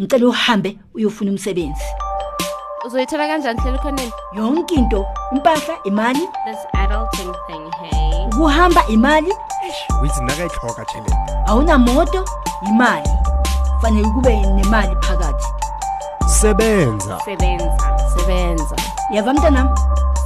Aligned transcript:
ngicela 0.00 0.26
uhambe 0.26 0.78
uyofuna 0.94 1.30
umsebenzi. 1.30 1.84
Uzoyithola 2.86 3.28
kanjani 3.28 3.60
hlela 3.60 3.78
khoneni? 3.78 4.12
Yonke 4.36 4.74
into 4.74 5.06
impahla 5.32 5.74
imali. 5.84 6.28
This 6.46 6.58
adulting 6.74 7.34
thing 7.46 7.70
hey. 7.80 8.26
Ukuhamba 8.26 8.86
imali. 8.88 9.32
Withi 10.02 10.20
nakayitlhoga 10.20 10.84
thelele 10.84 11.16
awunamoto 11.46 12.24
imali. 12.68 13.10
Fanele 13.82 14.08
kube 14.08 14.36
nemali 14.36 14.96
phakathi. 14.96 15.46
Sebenza. 16.26 17.20
Sebenza 17.24 17.94
sebenza. 18.16 18.76
Yava 19.10 19.32
mntanam? 19.34 19.68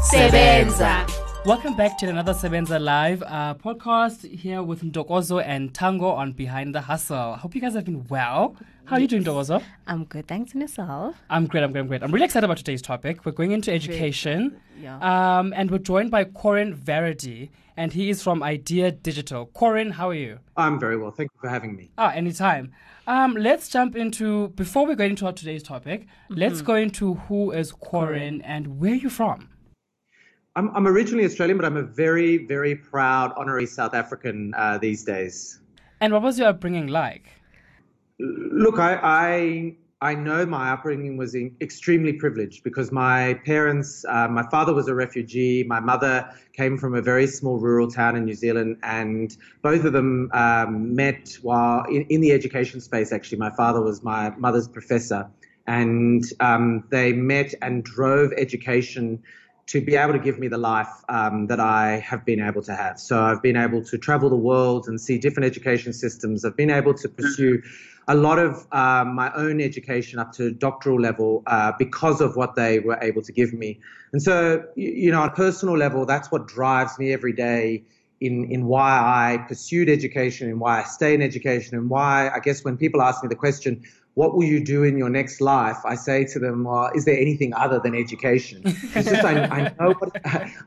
Sebenza. 0.02 1.06
Welcome 1.48 1.76
back 1.76 1.96
to 2.00 2.06
another 2.10 2.34
Sebenza 2.34 2.78
Live 2.78 3.22
uh, 3.22 3.54
podcast 3.54 4.30
here 4.30 4.62
with 4.62 4.82
Ndokozo 4.82 5.42
and 5.42 5.72
Tango 5.74 6.08
on 6.08 6.32
Behind 6.32 6.74
the 6.74 6.82
Hustle. 6.82 7.36
Hope 7.36 7.54
you 7.54 7.62
guys 7.62 7.72
have 7.72 7.86
been 7.86 8.06
well. 8.08 8.54
How 8.84 8.96
are 8.96 9.00
you 9.00 9.08
doing, 9.08 9.24
Ndokozo? 9.24 9.62
i'm 9.86 10.04
good 10.04 10.28
thanks 10.28 10.52
and 10.52 10.60
yourself 10.60 11.16
I'm 11.30 11.46
great, 11.46 11.64
I'm 11.64 11.72
great, 11.72 11.80
I'm 11.80 11.86
great. 11.86 12.02
I'm 12.02 12.12
really 12.12 12.26
excited 12.26 12.44
about 12.44 12.58
today's 12.58 12.82
topic. 12.82 13.24
We're 13.24 13.32
going 13.32 13.52
into 13.52 13.72
education. 13.72 14.60
yeah. 14.78 14.98
Um, 15.38 15.54
and 15.56 15.70
we're 15.70 15.78
joined 15.78 16.10
by 16.10 16.24
Corrin 16.24 16.76
Varady, 16.76 17.48
and 17.78 17.94
he 17.94 18.10
is 18.10 18.22
from 18.22 18.42
Idea 18.42 18.90
Digital. 18.92 19.46
Corrin, 19.54 19.92
how 19.92 20.10
are 20.10 20.14
you? 20.14 20.40
I'm 20.54 20.78
very 20.78 20.98
well. 20.98 21.12
Thank 21.12 21.30
you 21.32 21.40
for 21.40 21.48
having 21.48 21.74
me. 21.74 21.88
Ah, 21.96 22.10
anytime. 22.10 22.72
Um, 23.06 23.32
let's 23.32 23.70
jump 23.70 23.96
into, 23.96 24.48
before 24.48 24.84
we 24.84 24.94
go 24.94 25.04
into 25.04 25.24
our 25.24 25.32
today's 25.32 25.62
topic, 25.62 26.08
let's 26.28 26.60
go 26.60 26.74
into 26.74 27.14
who 27.14 27.52
is 27.52 27.72
Corrin 27.72 28.42
and 28.44 28.78
where 28.78 28.92
are 28.92 28.96
you 28.96 29.08
from? 29.08 29.48
I'm, 30.58 30.74
I'm 30.74 30.88
originally 30.88 31.24
Australian, 31.24 31.56
but 31.56 31.64
I'm 31.64 31.76
a 31.76 31.84
very, 31.84 32.44
very 32.44 32.74
proud 32.74 33.32
honorary 33.36 33.64
South 33.64 33.94
African 33.94 34.52
uh, 34.56 34.76
these 34.76 35.04
days. 35.04 35.60
And 36.00 36.12
what 36.12 36.20
was 36.20 36.36
your 36.36 36.48
upbringing 36.48 36.88
like? 36.88 37.28
Look, 38.18 38.80
I, 38.80 38.98
I, 39.00 39.76
I 40.00 40.16
know 40.16 40.44
my 40.46 40.72
upbringing 40.72 41.16
was 41.16 41.36
in, 41.36 41.54
extremely 41.60 42.12
privileged 42.12 42.64
because 42.64 42.90
my 42.90 43.34
parents, 43.46 44.04
uh, 44.08 44.26
my 44.26 44.42
father 44.50 44.74
was 44.74 44.88
a 44.88 44.94
refugee, 44.96 45.62
my 45.62 45.78
mother 45.78 46.28
came 46.54 46.76
from 46.76 46.92
a 46.96 47.02
very 47.02 47.28
small 47.28 47.60
rural 47.60 47.88
town 47.88 48.16
in 48.16 48.24
New 48.24 48.34
Zealand, 48.34 48.78
and 48.82 49.36
both 49.62 49.84
of 49.84 49.92
them 49.92 50.28
um, 50.34 50.92
met 50.92 51.38
while 51.40 51.84
in, 51.84 52.02
in 52.06 52.20
the 52.20 52.32
education 52.32 52.80
space. 52.80 53.12
Actually, 53.12 53.38
my 53.38 53.50
father 53.50 53.80
was 53.80 54.02
my 54.02 54.30
mother's 54.30 54.66
professor, 54.66 55.30
and 55.68 56.24
um, 56.40 56.82
they 56.90 57.12
met 57.12 57.54
and 57.62 57.84
drove 57.84 58.32
education 58.36 59.22
to 59.68 59.82
be 59.82 59.96
able 59.96 60.14
to 60.14 60.18
give 60.18 60.38
me 60.38 60.48
the 60.48 60.58
life 60.58 60.88
um, 61.10 61.46
that 61.46 61.60
I 61.60 61.98
have 61.98 62.24
been 62.24 62.40
able 62.40 62.62
to 62.62 62.74
have. 62.74 62.98
So 62.98 63.22
I've 63.22 63.42
been 63.42 63.56
able 63.56 63.84
to 63.84 63.98
travel 63.98 64.30
the 64.30 64.36
world 64.36 64.88
and 64.88 64.98
see 65.00 65.18
different 65.18 65.46
education 65.46 65.92
systems. 65.92 66.44
I've 66.44 66.56
been 66.56 66.70
able 66.70 66.94
to 66.94 67.08
pursue 67.08 67.62
a 68.08 68.14
lot 68.14 68.38
of 68.38 68.66
um, 68.72 69.14
my 69.14 69.30
own 69.34 69.60
education 69.60 70.18
up 70.18 70.32
to 70.32 70.50
doctoral 70.50 70.98
level 70.98 71.42
uh, 71.46 71.72
because 71.78 72.22
of 72.22 72.34
what 72.34 72.54
they 72.54 72.78
were 72.78 72.98
able 73.02 73.20
to 73.20 73.32
give 73.32 73.52
me. 73.52 73.78
And 74.12 74.22
so, 74.22 74.64
you 74.74 75.10
know, 75.12 75.20
on 75.20 75.28
a 75.28 75.34
personal 75.34 75.76
level, 75.76 76.06
that's 76.06 76.30
what 76.30 76.48
drives 76.48 76.98
me 76.98 77.12
every 77.12 77.34
day 77.34 77.84
in, 78.22 78.50
in 78.50 78.64
why 78.66 78.98
I 78.98 79.44
pursued 79.46 79.90
education 79.90 80.48
and 80.48 80.58
why 80.58 80.80
I 80.80 80.84
stay 80.84 81.12
in 81.12 81.20
education 81.20 81.76
and 81.76 81.90
why 81.90 82.30
I 82.30 82.40
guess 82.40 82.64
when 82.64 82.78
people 82.78 83.02
ask 83.02 83.22
me 83.22 83.28
the 83.28 83.36
question, 83.36 83.84
what 84.18 84.34
will 84.34 84.48
you 84.54 84.58
do 84.58 84.82
in 84.82 84.98
your 84.98 85.08
next 85.08 85.40
life? 85.40 85.78
I 85.84 85.94
say 85.94 86.24
to 86.32 86.40
them, 86.40 86.64
well, 86.64 86.90
is 86.92 87.04
there 87.04 87.16
anything 87.16 87.54
other 87.54 87.78
than 87.78 87.94
education? 87.94 88.62
It's 88.64 89.08
just 89.08 89.24
I, 89.24 89.44
I 89.44 89.60
know 89.78 89.94
what 90.00 90.10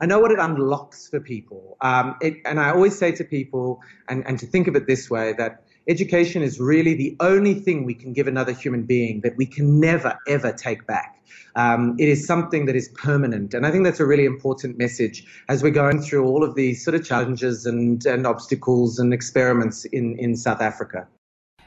I 0.00 0.06
know 0.06 0.20
what 0.20 0.30
it 0.32 0.38
unlocks 0.38 1.06
for 1.10 1.20
people, 1.20 1.76
um, 1.82 2.16
it, 2.22 2.34
and 2.46 2.58
I 2.58 2.70
always 2.70 2.96
say 2.96 3.12
to 3.12 3.24
people, 3.24 3.82
and, 4.08 4.26
and 4.26 4.38
to 4.38 4.46
think 4.46 4.68
of 4.68 4.74
it 4.74 4.86
this 4.86 5.10
way, 5.10 5.34
that 5.34 5.64
education 5.86 6.40
is 6.42 6.58
really 6.60 6.94
the 6.94 7.14
only 7.20 7.52
thing 7.52 7.84
we 7.84 7.92
can 7.92 8.14
give 8.14 8.26
another 8.26 8.52
human 8.52 8.84
being 8.84 9.20
that 9.20 9.36
we 9.36 9.44
can 9.44 9.78
never 9.78 10.18
ever 10.26 10.50
take 10.50 10.86
back. 10.86 11.22
Um, 11.54 11.94
it 11.98 12.08
is 12.08 12.26
something 12.26 12.64
that 12.64 12.76
is 12.82 12.88
permanent, 12.94 13.52
and 13.52 13.66
I 13.66 13.70
think 13.70 13.84
that's 13.84 14.00
a 14.00 14.06
really 14.06 14.24
important 14.24 14.78
message 14.78 15.26
as 15.50 15.62
we're 15.62 15.78
going 15.84 16.00
through 16.00 16.24
all 16.24 16.42
of 16.42 16.54
these 16.54 16.82
sort 16.82 16.94
of 16.94 17.04
challenges 17.04 17.66
and, 17.66 18.06
and 18.06 18.26
obstacles 18.26 18.98
and 18.98 19.12
experiments 19.12 19.84
in, 19.84 20.18
in 20.18 20.36
South 20.36 20.62
Africa. 20.62 21.06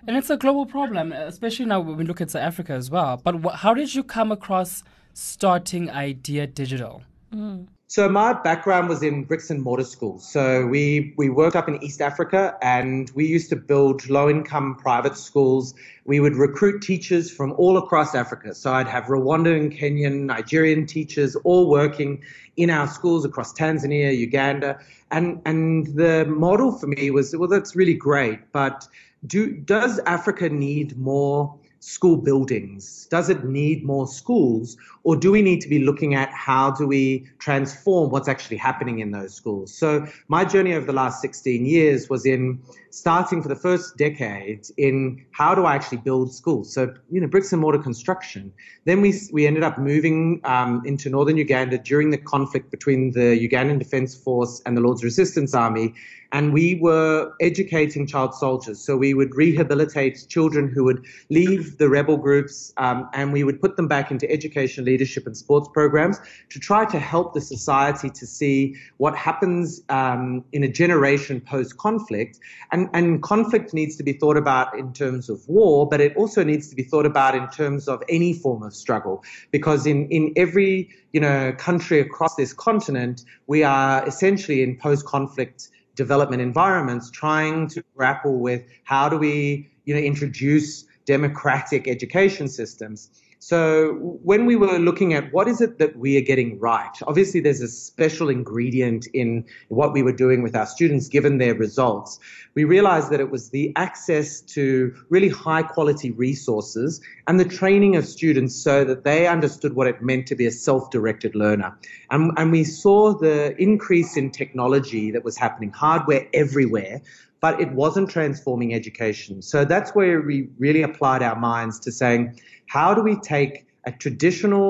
And 0.07 0.15
it's 0.15 0.29
a 0.29 0.37
global 0.37 0.65
problem, 0.65 1.11
especially 1.11 1.65
now 1.65 1.79
when 1.79 1.97
we 1.97 2.03
look 2.03 2.21
at 2.21 2.29
South 2.29 2.43
Africa 2.43 2.73
as 2.73 2.91
well. 2.91 3.19
But 3.23 3.41
wh- 3.43 3.55
how 3.55 3.73
did 3.73 3.95
you 3.95 4.03
come 4.03 4.31
across 4.31 4.83
starting 5.13 5.89
Idea 5.89 6.45
Digital? 6.45 7.01
Mm. 7.33 7.67
So 7.87 8.09
my 8.09 8.33
background 8.33 8.89
was 8.89 9.03
in 9.03 9.25
bricks 9.25 9.51
and 9.51 9.61
mortar 9.61 9.83
schools. 9.83 10.27
So 10.31 10.65
we 10.65 11.13
we 11.17 11.29
worked 11.29 11.55
up 11.55 11.67
in 11.67 11.83
East 11.83 12.01
Africa, 12.01 12.57
and 12.61 13.11
we 13.13 13.27
used 13.27 13.49
to 13.49 13.55
build 13.55 14.09
low 14.09 14.27
income 14.27 14.75
private 14.75 15.15
schools. 15.15 15.75
We 16.03 16.19
would 16.19 16.35
recruit 16.35 16.81
teachers 16.81 17.31
from 17.31 17.53
all 17.53 17.77
across 17.77 18.15
Africa. 18.15 18.55
So 18.55 18.73
I'd 18.73 18.87
have 18.87 19.05
Rwandan, 19.05 19.79
Kenyan, 19.79 20.25
Nigerian 20.25 20.87
teachers 20.87 21.35
all 21.37 21.69
working 21.69 22.23
in 22.57 22.69
our 22.71 22.87
schools 22.87 23.23
across 23.23 23.53
Tanzania, 23.53 24.17
Uganda, 24.17 24.79
and 25.15 25.41
and 25.45 25.87
the 25.95 26.25
model 26.25 26.71
for 26.71 26.87
me 26.87 27.09
was 27.09 27.35
well, 27.35 27.49
that's 27.49 27.75
really 27.75 27.93
great, 27.93 28.51
but 28.51 28.87
do 29.25 29.51
does 29.51 29.99
Africa 30.05 30.49
need 30.49 30.97
more? 30.97 31.57
school 31.85 32.17
buildings? 32.17 33.05
Does 33.11 33.29
it 33.29 33.43
need 33.43 33.83
more 33.83 34.07
schools? 34.07 34.75
Or 35.03 35.15
do 35.15 35.31
we 35.31 35.43
need 35.43 35.61
to 35.61 35.69
be 35.69 35.77
looking 35.77 36.15
at 36.15 36.29
how 36.31 36.71
do 36.71 36.87
we 36.87 37.27
transform 37.37 38.09
what's 38.09 38.27
actually 38.27 38.57
happening 38.57 38.99
in 38.99 39.11
those 39.11 39.35
schools? 39.35 39.71
So 39.71 40.07
my 40.27 40.45
journey 40.45 40.73
over 40.73 40.87
the 40.87 40.93
last 40.93 41.21
16 41.21 41.63
years 41.63 42.09
was 42.09 42.25
in 42.25 42.59
starting 42.95 43.41
for 43.41 43.49
the 43.49 43.55
first 43.55 43.97
decade 43.97 44.65
in 44.77 45.25
how 45.31 45.53
do 45.53 45.65
I 45.65 45.75
actually 45.75 45.97
build 45.97 46.33
schools? 46.33 46.73
So, 46.73 46.93
you 47.11 47.19
know, 47.19 47.27
bricks 47.27 47.51
and 47.51 47.61
mortar 47.61 47.79
construction. 47.79 48.53
Then 48.85 49.01
we, 49.01 49.13
we 49.33 49.45
ended 49.45 49.63
up 49.63 49.77
moving 49.77 50.39
um, 50.45 50.81
into 50.85 51.09
northern 51.09 51.35
Uganda 51.35 51.77
during 51.77 52.11
the 52.11 52.17
conflict 52.17 52.71
between 52.71 53.11
the 53.11 53.37
Ugandan 53.47 53.79
Defense 53.79 54.15
Force 54.15 54.61
and 54.65 54.77
the 54.77 54.81
Lord's 54.81 55.03
Resistance 55.03 55.53
Army. 55.53 55.93
And 56.31 56.53
we 56.53 56.75
were 56.81 57.31
educating 57.39 58.07
child 58.07 58.33
soldiers. 58.33 58.79
So 58.79 58.97
we 58.97 59.13
would 59.13 59.35
rehabilitate 59.35 60.25
children 60.27 60.67
who 60.67 60.83
would 60.83 61.05
leave 61.29 61.77
the 61.77 61.87
rebel 61.87 62.17
groups 62.17 62.73
um, 62.77 63.09
and 63.13 63.31
we 63.31 63.43
would 63.43 63.61
put 63.61 63.77
them 63.77 63.87
back 63.87 64.11
into 64.11 64.29
education, 64.29 64.83
leadership, 64.85 65.25
and 65.27 65.37
sports 65.37 65.69
programs 65.73 66.19
to 66.49 66.59
try 66.59 66.85
to 66.85 66.99
help 66.99 67.33
the 67.33 67.41
society 67.41 68.09
to 68.09 68.25
see 68.25 68.75
what 68.97 69.15
happens 69.15 69.81
um, 69.89 70.43
in 70.51 70.63
a 70.63 70.67
generation 70.67 71.39
post 71.39 71.77
conflict. 71.77 72.39
And, 72.71 72.84
Um, 72.85 72.91
and 72.93 73.23
conflict 73.23 73.73
needs 73.73 73.95
to 73.97 74.03
be 74.03 74.13
thought 74.13 74.37
about 74.37 74.77
in 74.77 74.93
terms 74.93 75.29
of 75.29 75.47
war, 75.47 75.87
but 75.87 76.01
it 76.01 76.15
also 76.15 76.43
needs 76.43 76.69
to 76.69 76.75
be 76.75 76.83
thought 76.83 77.05
about 77.05 77.35
in 77.35 77.47
terms 77.49 77.87
of 77.87 78.03
any 78.09 78.33
form 78.33 78.63
of 78.63 78.75
struggle. 78.75 79.23
Because 79.51 79.85
in, 79.85 80.07
in 80.09 80.33
every 80.35 80.89
you 81.11 81.19
know, 81.19 81.53
country 81.53 81.99
across 81.99 82.35
this 82.35 82.53
continent, 82.53 83.23
we 83.47 83.63
are 83.63 84.05
essentially 84.07 84.61
in 84.61 84.77
post 84.77 85.05
conflict 85.05 85.69
development 85.95 86.41
environments 86.41 87.09
trying 87.09 87.67
to 87.69 87.83
grapple 87.95 88.39
with 88.39 88.61
how 88.83 89.07
do 89.07 89.17
we 89.17 89.69
you 89.85 89.93
know 89.93 90.01
introduce 90.01 90.85
democratic 91.05 91.87
education 91.87 92.49
systems 92.49 93.09
so 93.39 93.93
when 94.23 94.45
we 94.45 94.55
were 94.55 94.79
looking 94.79 95.13
at 95.13 95.31
what 95.33 95.47
is 95.47 95.61
it 95.61 95.77
that 95.79 95.97
we 95.97 96.17
are 96.17 96.21
getting 96.21 96.59
right 96.59 96.97
obviously 97.07 97.39
there's 97.39 97.61
a 97.61 97.67
special 97.67 98.29
ingredient 98.29 99.07
in 99.13 99.45
what 99.69 99.93
we 99.93 100.03
were 100.03 100.11
doing 100.11 100.41
with 100.41 100.55
our 100.55 100.65
students 100.65 101.07
given 101.07 101.37
their 101.37 101.55
results. 101.55 102.19
We 102.53 102.63
realized 102.63 103.09
that 103.11 103.19
it 103.19 103.31
was 103.31 103.49
the 103.49 103.71
access 103.75 104.41
to 104.41 104.93
really 105.09 105.29
high 105.29 105.63
quality 105.63 106.11
resources 106.11 107.01
and 107.27 107.39
the 107.39 107.45
training 107.45 107.95
of 107.95 108.05
students 108.05 108.55
so 108.55 108.83
that 108.85 109.03
they 109.03 109.27
understood 109.27 109.73
what 109.75 109.87
it 109.87 110.01
meant 110.01 110.27
to 110.27 110.35
be 110.35 110.45
a 110.45 110.51
self-directed 110.51 111.35
learner. 111.35 111.77
And, 112.11 112.31
and 112.37 112.51
we 112.51 112.63
saw 112.63 113.17
the 113.17 113.55
increase 113.61 114.17
in 114.17 114.31
technology 114.31 115.11
that 115.11 115.23
was 115.23 115.37
happening 115.37 115.71
hardware 115.71 116.27
everywhere 116.33 117.01
but 117.45 117.61
it 117.61 117.71
wasn't 117.73 118.09
transforming 118.09 118.73
education. 118.73 119.39
So 119.39 119.65
that's 119.65 119.91
where 119.93 120.19
we 120.29 120.49
really 120.57 120.81
applied 120.81 121.21
our 121.21 121.39
minds 121.39 121.79
to 121.81 121.91
saying, 121.91 122.41
how 122.75 122.95
do 122.95 123.03
we 123.03 123.15
take 123.17 123.67
a 123.85 123.91
traditional 123.91 124.67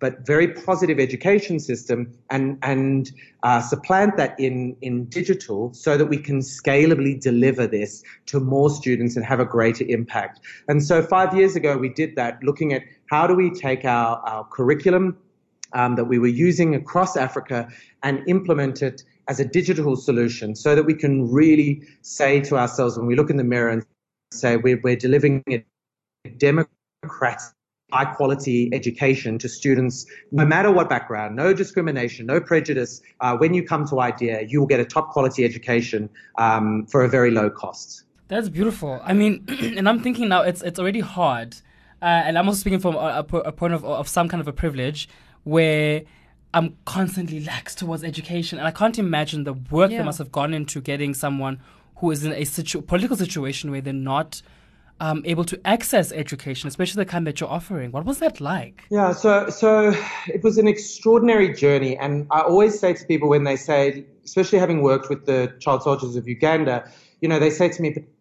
but 0.00 0.26
very 0.26 0.48
positive 0.48 0.98
education 0.98 1.60
system 1.60 1.98
and 2.28 2.58
and 2.62 3.12
uh, 3.44 3.60
supplant 3.60 4.16
that 4.16 4.38
in 4.40 4.76
in 4.82 5.04
digital 5.18 5.72
so 5.72 5.96
that 5.96 6.06
we 6.06 6.18
can 6.18 6.40
scalably 6.40 7.14
deliver 7.28 7.64
this 7.68 8.02
to 8.26 8.40
more 8.40 8.70
students 8.70 9.16
and 9.16 9.24
have 9.24 9.40
a 9.40 9.48
greater 9.56 9.84
impact. 9.88 10.40
And 10.68 10.82
so 10.82 11.02
five 11.02 11.30
years 11.38 11.54
ago 11.54 11.78
we 11.78 11.90
did 12.02 12.16
that, 12.16 12.42
looking 12.42 12.72
at 12.72 12.82
how 13.08 13.28
do 13.28 13.34
we 13.34 13.50
take 13.50 13.84
our 13.84 14.10
our 14.32 14.44
curriculum 14.56 15.16
um, 15.76 15.94
that 15.94 16.06
we 16.06 16.18
were 16.18 16.26
using 16.26 16.74
across 16.74 17.16
Africa 17.16 17.68
and 18.02 18.22
implement 18.26 18.82
it 18.82 19.04
as 19.28 19.38
a 19.38 19.44
digital 19.44 19.94
solution 19.94 20.56
so 20.56 20.74
that 20.74 20.84
we 20.84 20.94
can 20.94 21.30
really 21.30 21.82
say 22.00 22.40
to 22.40 22.56
ourselves 22.56 22.96
when 22.96 23.06
we 23.06 23.14
look 23.14 23.30
in 23.30 23.36
the 23.36 23.44
mirror 23.44 23.68
and 23.68 23.84
say 24.32 24.56
we're, 24.56 24.80
we're 24.82 24.96
delivering 24.96 25.44
a 25.50 25.62
democratic 26.38 27.52
high 27.92 28.12
quality 28.16 28.68
education 28.72 29.38
to 29.38 29.48
students 29.48 30.06
no 30.32 30.44
matter 30.44 30.72
what 30.72 30.88
background 30.88 31.36
no 31.36 31.54
discrimination 31.54 32.26
no 32.26 32.40
prejudice 32.40 33.00
uh, 33.20 33.36
when 33.36 33.54
you 33.54 33.62
come 33.62 33.86
to 33.86 34.00
idea 34.00 34.42
you 34.42 34.58
will 34.58 34.66
get 34.66 34.80
a 34.80 34.84
top 34.84 35.10
quality 35.10 35.44
education 35.44 36.10
um, 36.38 36.84
for 36.86 37.04
a 37.04 37.08
very 37.08 37.30
low 37.30 37.48
cost 37.48 38.02
That's 38.28 38.48
beautiful. 38.48 38.92
I 39.10 39.12
mean, 39.12 39.34
and 39.78 39.88
I'm 39.88 40.00
thinking 40.00 40.26
now 40.34 40.42
it's 40.42 40.60
it's 40.68 40.80
already 40.80 40.98
hard 40.98 41.54
uh, 42.02 42.22
and 42.26 42.36
I'm 42.38 42.46
also 42.46 42.60
speaking 42.60 42.80
from 42.80 42.94
a, 42.96 43.24
a, 43.32 43.36
a 43.50 43.52
point 43.52 43.72
of, 43.72 43.84
of 43.84 44.08
some 44.08 44.28
kind 44.28 44.40
of 44.40 44.48
a 44.48 44.52
privilege 44.52 45.08
where 45.46 46.02
I'm 46.52 46.76
constantly 46.84 47.38
lax 47.40 47.74
towards 47.74 48.02
education, 48.02 48.58
and 48.58 48.66
I 48.66 48.72
can't 48.72 48.98
imagine 48.98 49.44
the 49.44 49.52
work 49.52 49.90
Yeah. 49.92 49.98
that 49.98 50.04
must 50.04 50.18
have 50.18 50.32
gone 50.32 50.52
into 50.52 50.80
getting 50.80 51.14
someone 51.14 51.60
who 51.96 52.10
is 52.10 52.24
in 52.24 52.32
a 52.32 52.44
situ- 52.44 52.82
political 52.82 53.16
situation 53.16 53.70
where 53.70 53.80
they're 53.80 53.92
not 53.92 54.42
um, 54.98 55.22
able 55.26 55.44
to 55.44 55.60
access 55.66 56.10
education, 56.10 56.66
especially 56.68 57.04
the 57.04 57.10
kind 57.10 57.26
that 57.26 57.38
you're 57.38 57.50
offering. 57.50 57.92
What 57.92 58.04
was 58.06 58.18
that 58.18 58.40
like? 58.40 58.82
Yeah, 58.90 59.12
so 59.12 59.48
so 59.50 59.94
it 60.26 60.42
was 60.42 60.56
an 60.58 60.66
extraordinary 60.66 61.52
journey, 61.52 61.96
and 61.98 62.26
I 62.32 62.40
always 62.40 62.78
say 62.80 62.94
to 62.94 63.04
people 63.06 63.28
when 63.28 63.44
they 63.44 63.56
say, 63.56 64.04
especially 64.24 64.58
having 64.58 64.82
worked 64.82 65.08
with 65.10 65.26
the 65.26 65.54
child 65.60 65.82
soldiers 65.84 66.16
of 66.16 66.26
Uganda, 66.26 66.90
you 67.20 67.28
know, 67.28 67.38
they 67.38 67.50
say 67.50 67.68
to 67.68 67.82
me, 67.82 67.90
but 67.90 68.02
but 68.02 68.15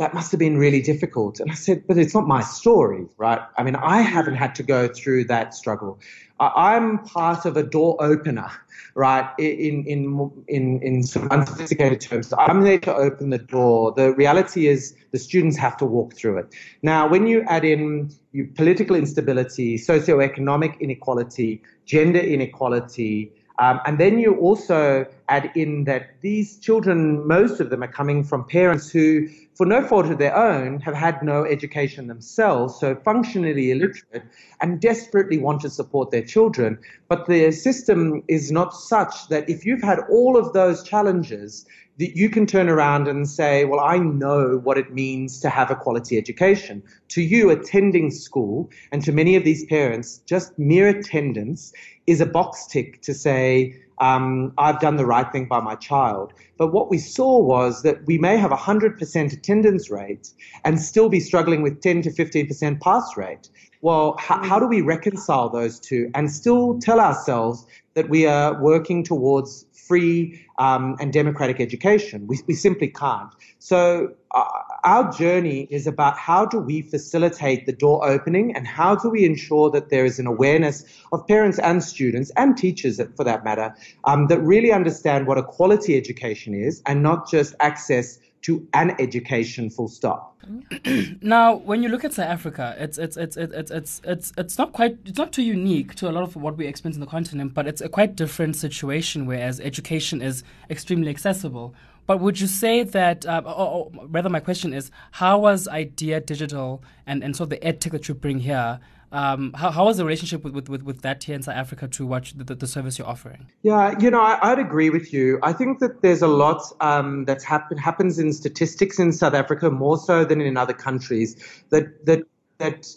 that 0.00 0.14
must 0.14 0.30
have 0.32 0.40
been 0.40 0.56
really 0.56 0.80
difficult, 0.80 1.40
and 1.40 1.50
I 1.50 1.54
said, 1.54 1.86
but 1.86 1.98
it's 1.98 2.14
not 2.14 2.26
my 2.26 2.40
story, 2.40 3.04
right? 3.18 3.42
I 3.58 3.62
mean, 3.62 3.76
I 3.76 4.00
haven't 4.00 4.36
had 4.36 4.54
to 4.54 4.62
go 4.62 4.88
through 4.88 5.24
that 5.24 5.54
struggle. 5.54 6.00
I- 6.40 6.74
I'm 6.74 7.00
part 7.00 7.44
of 7.44 7.58
a 7.58 7.62
door 7.62 7.96
opener, 8.00 8.50
right? 8.94 9.26
In 9.38 9.84
in 9.84 10.30
in 10.48 10.80
in 10.82 11.02
some 11.02 11.28
unsophisticated 11.30 12.00
terms, 12.00 12.32
I'm 12.38 12.62
there 12.62 12.78
to 12.78 12.94
open 12.96 13.28
the 13.28 13.42
door. 13.56 13.92
The 13.94 14.14
reality 14.14 14.68
is 14.68 14.94
the 15.12 15.18
students 15.18 15.58
have 15.58 15.76
to 15.76 15.84
walk 15.84 16.14
through 16.14 16.38
it. 16.38 16.46
Now, 16.82 17.06
when 17.06 17.26
you 17.26 17.42
add 17.42 17.66
in 17.66 18.10
you, 18.32 18.46
political 18.56 18.96
instability, 18.96 19.76
socioeconomic 19.76 20.80
inequality, 20.80 21.60
gender 21.84 22.20
inequality, 22.20 23.30
um, 23.58 23.78
and 23.84 23.98
then 23.98 24.18
you 24.18 24.34
also 24.36 25.04
add 25.30 25.50
in 25.54 25.84
that 25.84 26.20
these 26.20 26.58
children, 26.58 27.26
most 27.26 27.60
of 27.60 27.70
them 27.70 27.82
are 27.82 27.92
coming 27.92 28.24
from 28.24 28.44
parents 28.44 28.90
who, 28.90 29.28
for 29.54 29.64
no 29.64 29.86
fault 29.86 30.06
of 30.06 30.18
their 30.18 30.36
own, 30.36 30.80
have 30.80 30.94
had 30.94 31.22
no 31.22 31.44
education 31.44 32.08
themselves, 32.08 32.78
so 32.78 32.96
functionally 32.96 33.70
illiterate, 33.70 34.24
and 34.60 34.80
desperately 34.80 35.38
want 35.38 35.60
to 35.60 35.70
support 35.70 36.10
their 36.10 36.24
children. 36.24 36.78
But 37.08 37.26
the 37.26 37.52
system 37.52 38.22
is 38.26 38.50
not 38.50 38.74
such 38.74 39.28
that 39.28 39.48
if 39.48 39.64
you've 39.64 39.82
had 39.82 40.00
all 40.10 40.36
of 40.36 40.52
those 40.52 40.82
challenges, 40.82 41.64
that 41.98 42.16
you 42.16 42.30
can 42.30 42.46
turn 42.46 42.68
around 42.68 43.06
and 43.08 43.28
say, 43.28 43.66
Well, 43.66 43.78
I 43.78 43.98
know 43.98 44.58
what 44.64 44.78
it 44.78 44.92
means 44.92 45.38
to 45.40 45.50
have 45.50 45.70
a 45.70 45.76
quality 45.76 46.16
education. 46.16 46.82
To 47.08 47.20
you, 47.20 47.50
attending 47.50 48.10
school, 48.10 48.70
and 48.90 49.04
to 49.04 49.12
many 49.12 49.36
of 49.36 49.44
these 49.44 49.66
parents, 49.66 50.18
just 50.26 50.58
mere 50.58 50.88
attendance 50.88 51.72
is 52.06 52.20
a 52.20 52.26
box 52.26 52.66
tick 52.66 53.02
to 53.02 53.12
say, 53.12 53.76
um, 54.00 54.52
I've 54.58 54.80
done 54.80 54.96
the 54.96 55.06
right 55.06 55.30
thing 55.30 55.46
by 55.46 55.60
my 55.60 55.76
child. 55.76 56.32
But 56.56 56.72
what 56.72 56.90
we 56.90 56.98
saw 56.98 57.38
was 57.38 57.82
that 57.82 58.04
we 58.06 58.18
may 58.18 58.36
have 58.36 58.50
a 58.50 58.56
100% 58.56 59.32
attendance 59.32 59.90
rate 59.90 60.30
and 60.64 60.80
still 60.80 61.08
be 61.08 61.20
struggling 61.20 61.62
with 61.62 61.80
10 61.80 62.02
to 62.02 62.10
15% 62.10 62.80
pass 62.80 63.16
rate. 63.16 63.50
Well, 63.82 64.16
how, 64.18 64.42
how 64.42 64.58
do 64.58 64.66
we 64.66 64.80
reconcile 64.80 65.48
those 65.48 65.78
two 65.78 66.10
and 66.14 66.30
still 66.30 66.78
tell 66.80 67.00
ourselves 67.00 67.66
that 67.94 68.08
we 68.08 68.26
are 68.26 68.60
working 68.60 69.04
towards 69.04 69.66
free 69.72 70.46
um, 70.58 70.96
and 71.00 71.12
democratic 71.12 71.60
education? 71.60 72.26
We, 72.26 72.40
we 72.46 72.54
simply 72.54 72.88
can't. 72.88 73.32
So, 73.58 74.14
uh, 74.32 74.44
our 74.84 75.10
journey 75.12 75.66
is 75.70 75.86
about 75.86 76.16
how 76.16 76.44
do 76.44 76.58
we 76.58 76.82
facilitate 76.82 77.66
the 77.66 77.72
door 77.72 78.08
opening 78.08 78.54
and 78.54 78.66
how 78.66 78.94
do 78.94 79.10
we 79.10 79.24
ensure 79.24 79.70
that 79.70 79.90
there 79.90 80.04
is 80.04 80.18
an 80.18 80.26
awareness 80.26 80.84
of 81.12 81.26
parents 81.26 81.58
and 81.58 81.82
students 81.82 82.30
and 82.36 82.56
teachers 82.56 83.00
for 83.16 83.24
that 83.24 83.44
matter 83.44 83.74
um, 84.04 84.26
that 84.28 84.40
really 84.40 84.72
understand 84.72 85.26
what 85.26 85.38
a 85.38 85.42
quality 85.42 85.96
education 85.96 86.54
is 86.54 86.82
and 86.86 87.02
not 87.02 87.30
just 87.30 87.54
access 87.60 88.18
to 88.42 88.66
an 88.72 88.94
education 88.98 89.70
full 89.70 89.88
stop. 89.88 90.36
Now, 91.20 91.56
when 91.56 91.82
you 91.82 91.88
look 91.90 92.04
at 92.04 92.14
South 92.14 92.28
Africa, 92.28 92.74
it's 92.78 92.96
it's 92.96 93.16
it's 93.16 93.36
it's 93.36 93.70
it's 93.70 94.00
it's 94.04 94.32
it's, 94.38 94.58
not 94.58 94.72
quite 94.72 94.98
it's 95.04 95.18
not 95.18 95.32
too 95.32 95.42
unique 95.42 95.94
to 95.96 96.08
a 96.08 96.12
lot 96.12 96.22
of 96.22 96.34
what 96.36 96.56
we 96.56 96.66
experience 96.66 96.96
in 96.96 97.00
the 97.00 97.06
continent, 97.06 97.52
but 97.52 97.66
it's 97.66 97.80
a 97.80 97.88
quite 97.88 98.16
different 98.16 98.56
situation. 98.56 99.26
Whereas 99.26 99.60
education 99.60 100.22
is 100.22 100.42
extremely 100.70 101.10
accessible. 101.10 101.74
But 102.10 102.18
would 102.18 102.40
you 102.40 102.48
say 102.48 102.82
that, 102.82 103.24
uh, 103.24 103.40
or, 103.46 103.52
or 103.52 103.90
rather, 104.08 104.28
my 104.28 104.40
question 104.40 104.74
is, 104.74 104.90
how 105.12 105.38
was 105.38 105.68
Idea 105.68 106.20
Digital 106.20 106.82
and, 107.06 107.22
and 107.22 107.36
sort 107.36 107.44
of 107.44 107.50
the 107.50 107.64
ed 107.64 107.80
tech 107.80 107.92
that 107.92 108.08
you 108.08 108.16
bring 108.16 108.40
here? 108.40 108.80
Um, 109.12 109.52
how, 109.52 109.70
how 109.70 109.84
was 109.84 109.98
the 109.98 110.04
relationship 110.04 110.42
with, 110.42 110.68
with, 110.68 110.82
with, 110.82 111.02
that 111.02 111.22
here 111.22 111.36
in 111.36 111.42
South 111.44 111.54
Africa 111.54 111.86
to 111.86 112.04
what 112.04 112.32
the, 112.34 112.56
the 112.56 112.66
service 112.66 112.98
you're 112.98 113.06
offering? 113.06 113.46
Yeah, 113.62 113.96
you 114.00 114.10
know, 114.10 114.20
I, 114.20 114.40
I'd 114.42 114.58
agree 114.58 114.90
with 114.90 115.12
you. 115.12 115.38
I 115.44 115.52
think 115.52 115.78
that 115.78 116.02
there's 116.02 116.20
a 116.20 116.26
lot 116.26 116.60
um, 116.80 117.26
that's 117.26 117.44
happen, 117.44 117.78
happens 117.78 118.18
in 118.18 118.32
statistics 118.32 118.98
in 118.98 119.12
South 119.12 119.34
Africa 119.34 119.70
more 119.70 119.96
so 119.96 120.24
than 120.24 120.40
in 120.40 120.56
other 120.56 120.74
countries 120.74 121.36
that 121.68 122.06
that 122.06 122.24
that 122.58 122.88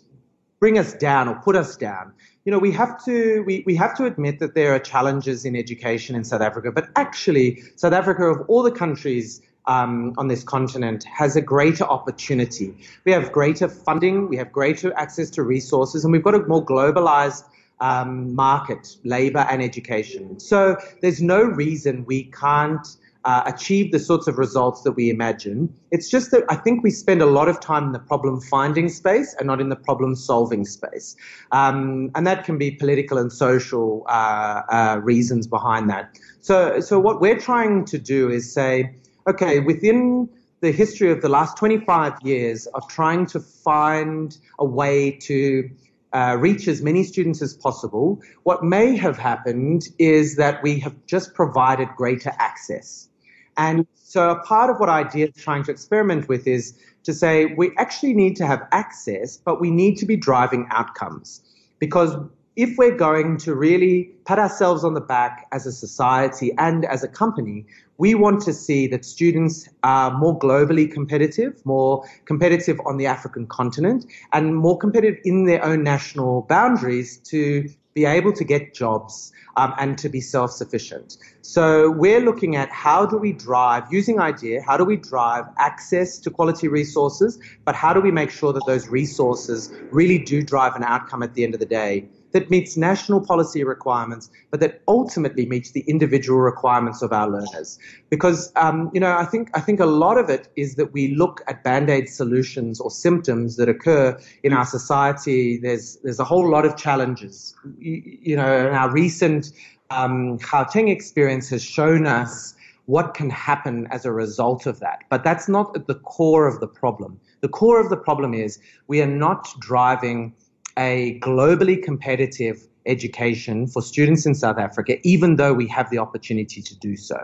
bring 0.60 0.80
us 0.80 0.94
down 0.94 1.28
or 1.28 1.36
put 1.36 1.56
us 1.56 1.78
down. 1.78 2.14
You 2.46 2.52
know, 2.52 2.60
we 2.60 2.72
have 2.74 3.04
to 3.06 3.42
we, 3.44 3.64
we 3.66 3.76
have 3.76 3.96
to 3.98 4.06
admit 4.06 4.40
that 4.40 4.54
there 4.54 4.74
are 4.74 4.80
challenges 4.80 5.46
in 5.46 5.56
education 5.56 6.14
in 6.16 6.26
South 6.26 6.42
Africa, 6.42 6.72
but 6.74 6.90
actually, 6.98 7.64
South 7.78 7.94
Africa 7.94 8.26
of 8.26 8.42
all 8.50 8.64
the 8.64 8.72
countries 8.72 9.42
um, 9.66 10.14
on 10.18 10.28
this 10.28 10.44
continent 10.44 11.06
has 11.06 11.38
a 11.38 11.42
greater 11.42 11.86
opportunity. 11.86 12.76
We 13.06 13.14
have 13.14 13.32
greater 13.32 13.70
funding, 13.70 14.28
we 14.28 14.36
have 14.36 14.52
greater 14.52 14.94
access 14.98 15.30
to 15.32 15.44
resources, 15.44 16.04
and 16.04 16.12
we've 16.12 16.24
got 16.24 16.36
a 16.36 16.40
more 16.40 16.66
globalized 16.66 17.46
um, 17.80 18.36
market, 18.36 18.98
labor, 19.06 19.48
and 19.50 19.62
education. 19.62 20.40
So 20.40 20.78
there's 21.02 21.22
no 21.22 21.42
reason 21.44 22.04
we 22.06 22.26
can't 22.26 22.86
uh, 23.26 23.44
achieve 23.46 23.92
the 23.92 24.00
sorts 24.00 24.28
of 24.28 24.38
results 24.38 24.82
that 24.84 24.94
we 24.94 25.10
imagine. 25.10 25.74
It's 25.92 26.10
just 26.10 26.32
that 26.32 26.44
I 26.50 26.56
think 26.56 26.84
we 26.84 26.92
spend 26.92 27.22
a 27.22 27.26
lot 27.26 27.48
of 27.48 27.60
time 27.60 27.86
in 27.86 27.92
the 27.92 28.00
problem 28.00 28.42
finding 28.42 28.90
space 28.90 29.36
and 29.38 29.48
not 29.48 29.62
in 29.62 29.70
the 29.70 29.76
problem 29.76 30.16
solving 30.16 30.66
space. 30.66 31.16
Um, 31.52 32.12
and 32.16 32.28
that 32.28 32.44
can 32.44 32.58
be 32.58 32.72
political 32.72 33.18
and 33.18 33.32
social 33.32 34.06
uh, 34.08 34.62
uh, 34.70 35.00
reasons 35.04 35.48
behind 35.48 35.90
that. 35.90 36.18
So, 36.42 36.80
so 36.80 37.00
what 37.00 37.22
we're 37.22 37.40
trying 37.40 37.86
to 37.86 37.98
do 37.98 38.30
is 38.30 38.54
say, 38.54 38.96
okay, 39.28 39.60
within 39.60 40.30
the 40.60 40.72
history 40.72 41.12
of 41.12 41.22
the 41.22 41.30
last 41.30 41.58
25 41.58 42.14
years 42.24 42.68
of 42.68 42.88
trying 42.88 43.26
to 43.28 43.40
find 43.40 44.38
a 44.60 44.66
way 44.66 45.12
to 45.12 45.70
uh, 46.14 46.38
reach 46.40 46.68
as 46.68 46.82
many 46.82 47.04
students 47.04 47.42
as 47.42 47.56
possible, 47.56 48.22
what 48.44 48.64
may 48.64 48.96
have 48.96 49.18
happened 49.18 49.84
is 49.98 50.36
that 50.36 50.62
we 50.62 50.80
have 50.80 50.96
just 51.06 51.34
provided 51.34 51.88
greater 51.98 52.32
access. 52.40 53.10
And 53.58 53.86
so 53.94 54.30
a 54.30 54.40
part 54.44 54.70
of 54.70 54.80
what 54.80 55.16
is 55.16 55.30
trying 55.36 55.64
to 55.64 55.72
experiment 55.72 56.28
with 56.28 56.48
is 56.48 56.74
to 57.04 57.14
say 57.14 57.54
we 57.58 57.72
actually 57.78 58.14
need 58.14 58.36
to 58.38 58.46
have 58.46 58.68
access, 58.72 59.38
but 59.38 59.60
we 59.60 59.72
need 59.72 59.98
to 59.98 60.06
be 60.06 60.16
driving 60.16 60.68
outcomes. 60.72 61.42
Because 61.80 62.16
if 62.56 62.78
we're 62.78 62.96
going 62.96 63.38
to 63.38 63.56
really 63.56 64.12
pat 64.26 64.38
ourselves 64.38 64.84
on 64.84 64.94
the 64.94 65.02
back 65.02 65.48
as 65.52 65.66
a 65.66 65.72
society 65.72 66.52
and 66.58 66.86
as 66.86 67.04
a 67.04 67.08
company, 67.08 67.66
we 67.98 68.14
want 68.16 68.42
to 68.44 68.54
see 68.54 68.88
that 68.88 69.04
students 69.06 69.68
are 69.84 70.12
more 70.18 70.38
globally 70.38 70.92
competitive, 70.92 71.66
more 71.66 72.08
competitive 72.26 72.80
on 72.86 72.98
the 72.98 73.06
African 73.06 73.48
continent, 73.48 74.06
and 74.34 74.56
more 74.56 74.78
competitive 74.78 75.20
in 75.26 75.46
their 75.46 75.64
own 75.64 75.84
national 75.84 76.44
boundaries 76.44 77.18
to 77.18 77.70
be 77.94 78.06
able 78.06 78.34
to 78.34 78.44
get 78.44 78.74
jobs 78.74 79.32
um, 79.58 79.74
and 79.78 79.98
to 80.00 80.10
be 80.10 80.22
self 80.22 80.52
sufficient. 80.52 81.18
So 81.42 81.92
we're 81.92 82.22
looking 82.22 82.56
at 82.56 82.70
how 82.70 83.06
do 83.06 83.18
we 83.18 83.34
drive, 83.34 83.92
using 83.92 84.20
IDEA, 84.20 84.62
how 84.64 84.78
do 84.78 84.84
we 84.84 84.98
drive 84.98 85.46
access 85.58 86.18
to 86.20 86.30
quality 86.30 86.68
resources, 86.68 87.40
but 87.66 87.76
how 87.76 87.94
do 87.94 88.02
we 88.02 88.12
make 88.12 88.32
sure 88.32 88.54
that 88.54 88.64
those 88.66 88.88
resources 88.88 89.72
really 89.92 90.18
do 90.18 90.42
drive 90.42 90.76
an 90.76 90.84
outcome 90.84 91.24
at 91.24 91.34
the 91.36 91.44
end 91.44 91.54
of 91.54 91.60
the 91.60 91.66
day 91.66 92.08
that 92.34 92.50
meets 92.50 92.76
national 92.76 93.22
policy 93.22 93.64
requirements, 93.64 94.30
but 94.52 94.60
that 94.60 94.82
ultimately 94.88 95.46
meets 95.46 95.72
the 95.72 95.82
individual 95.82 96.40
requirements 96.40 97.02
of 97.02 97.14
our 97.14 97.30
learners. 97.30 97.80
Because 98.10 98.52
um, 98.56 98.92
you 98.94 99.00
know, 99.00 99.16
I 99.16 99.26
think 99.26 99.50
I 99.54 99.62
think 99.62 99.80
a 99.80 99.86
lot 99.86 100.18
of 100.18 100.30
it 100.30 100.50
is 100.56 100.76
that 100.76 100.92
we 100.94 101.16
look 101.16 101.42
at 101.48 101.64
band-aid 101.64 102.10
solutions 102.10 102.80
or 102.80 102.92
symptoms 102.92 103.56
that 103.58 103.70
occur 103.70 104.20
in 104.44 104.54
our 104.54 104.66
society. 104.66 105.58
There's 105.58 105.98
there's 106.04 106.20
a 106.20 106.26
whole 106.26 106.50
lot 106.50 106.66
of 106.66 106.76
challenges. 106.76 107.56
You, 107.80 108.02
you 108.04 108.36
know, 108.36 108.68
and 108.68 108.76
our 108.76 108.92
recent 108.92 109.52
um, 109.90 110.40
Gauteng 110.40 110.90
experience 110.90 111.50
has 111.50 111.64
shown 111.64 112.08
us 112.08 112.56
what 112.86 113.14
can 113.14 113.30
happen 113.30 113.88
as 113.92 114.06
a 114.06 114.12
result 114.12 114.66
of 114.66 114.80
that. 114.80 115.04
But 115.10 115.24
that's 115.24 115.48
not 115.48 115.76
at 115.76 115.88
the 115.88 115.96
core 115.96 116.48
of 116.48 116.60
the 116.60 116.68
problem. 116.68 117.20
The 117.42 117.48
core 117.48 117.80
of 117.80 117.90
the 117.90 117.98
problem 117.98 118.34
is 118.34 118.60
we 118.88 119.02
are 119.02 119.08
not 119.08 119.48
driving 119.60 120.34
a 120.78 121.20
globally 121.20 121.82
competitive 121.82 122.68
education 122.86 123.68
for 123.68 123.82
students 123.82 124.26
in 124.26 124.36
South 124.36 124.58
Africa, 124.58 124.98
even 125.08 125.38
though 125.38 125.54
we 125.54 125.68
have 125.68 125.90
the 125.90 125.98
opportunity 125.98 126.62
to 126.62 126.78
do 126.80 126.98
so. 126.98 127.18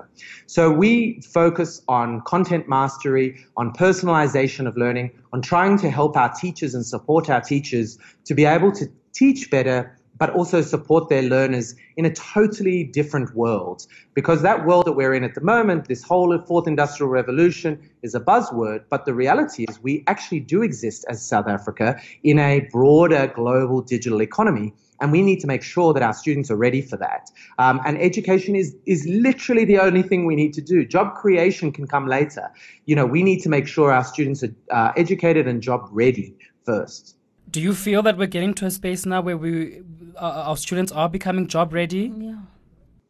So 0.46 0.72
we 0.72 1.22
focus 1.22 1.82
on 1.88 2.22
content 2.22 2.70
mastery, 2.70 3.44
on 3.58 3.74
personalization 3.74 4.68
of 4.68 4.78
learning, 4.78 5.12
on 5.34 5.42
trying 5.42 5.78
to 5.80 5.90
help 5.90 6.16
our 6.16 6.34
teachers 6.34 6.76
and 6.76 6.86
support 6.86 7.30
our 7.30 7.42
teachers 7.42 7.98
to 8.26 8.34
be 8.34 8.46
able 8.46 8.72
to 8.74 8.88
teach 9.14 9.50
better, 9.52 9.99
but 10.20 10.30
also 10.32 10.62
support 10.62 11.10
their 11.10 11.24
learners 11.24 11.76
in 11.98 12.06
a 12.06 12.14
totally 12.14 12.84
different 12.84 13.34
world. 13.34 13.88
Because 14.14 14.42
that 14.42 14.66
world 14.66 14.86
that 14.86 14.94
we're 14.94 15.14
in 15.14 15.24
at 15.24 15.34
the 15.34 15.42
moment, 15.42 15.88
this 15.88 16.04
whole 16.04 16.38
fourth 16.40 16.68
industrial 16.68 17.10
revolution, 17.10 17.80
is 18.04 18.14
a 18.14 18.20
buzzword, 18.20 18.84
but 18.90 19.06
the 19.06 19.14
reality 19.14 19.66
is 19.68 19.82
we 19.82 20.04
actually 20.08 20.42
do 20.42 20.62
exist 20.62 21.06
as 21.10 21.26
South 21.26 21.48
Africa 21.48 22.00
in 22.24 22.38
a 22.38 22.68
broader 22.72 23.32
global 23.34 23.82
digital 23.82 24.22
economy. 24.22 24.74
And 25.02 25.14
we 25.14 25.22
need 25.22 25.40
to 25.40 25.48
make 25.48 25.64
sure 25.64 25.94
that 25.94 26.04
our 26.04 26.14
students 26.14 26.52
are 26.52 26.58
ready 26.58 26.82
for 26.82 26.98
that. 26.98 27.32
Um, 27.58 27.80
and 27.86 27.98
education 27.98 28.54
is, 28.54 28.76
is 28.86 29.08
literally 29.08 29.64
the 29.64 29.80
only 29.80 30.04
thing 30.04 30.26
we 30.26 30.36
need 30.36 30.54
to 30.56 30.62
do. 30.62 30.86
Job 30.86 31.16
creation 31.16 31.72
can 31.72 31.88
come 31.88 32.06
later. 32.06 32.52
You 32.86 32.98
know, 32.98 33.06
we 33.06 33.24
need 33.24 33.40
to 33.44 33.50
make 33.50 33.66
sure 33.66 33.94
our 33.94 34.04
students 34.04 34.44
are 34.44 34.54
uh, 34.72 34.92
educated 34.98 35.48
and 35.48 35.62
job 35.62 35.88
ready 35.92 36.36
first. 36.66 37.16
Do 37.50 37.62
you 37.62 37.74
feel 37.74 38.04
that 38.04 38.18
we're 38.18 38.28
getting 38.28 38.54
to 38.56 38.66
a 38.66 38.72
space 38.72 39.06
now 39.06 39.22
where 39.22 39.38
we, 39.38 39.82
our 40.18 40.58
students 40.58 40.92
are 40.92 41.10
becoming 41.10 41.48
job 41.48 41.74
ready? 41.74 42.14
Yeah. 42.16 42.36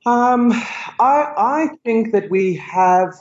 Um, 0.05 0.51
I, 0.99 1.33
I 1.37 1.69
think 1.83 2.13
that 2.13 2.29
we 2.29 2.55
have 2.55 3.13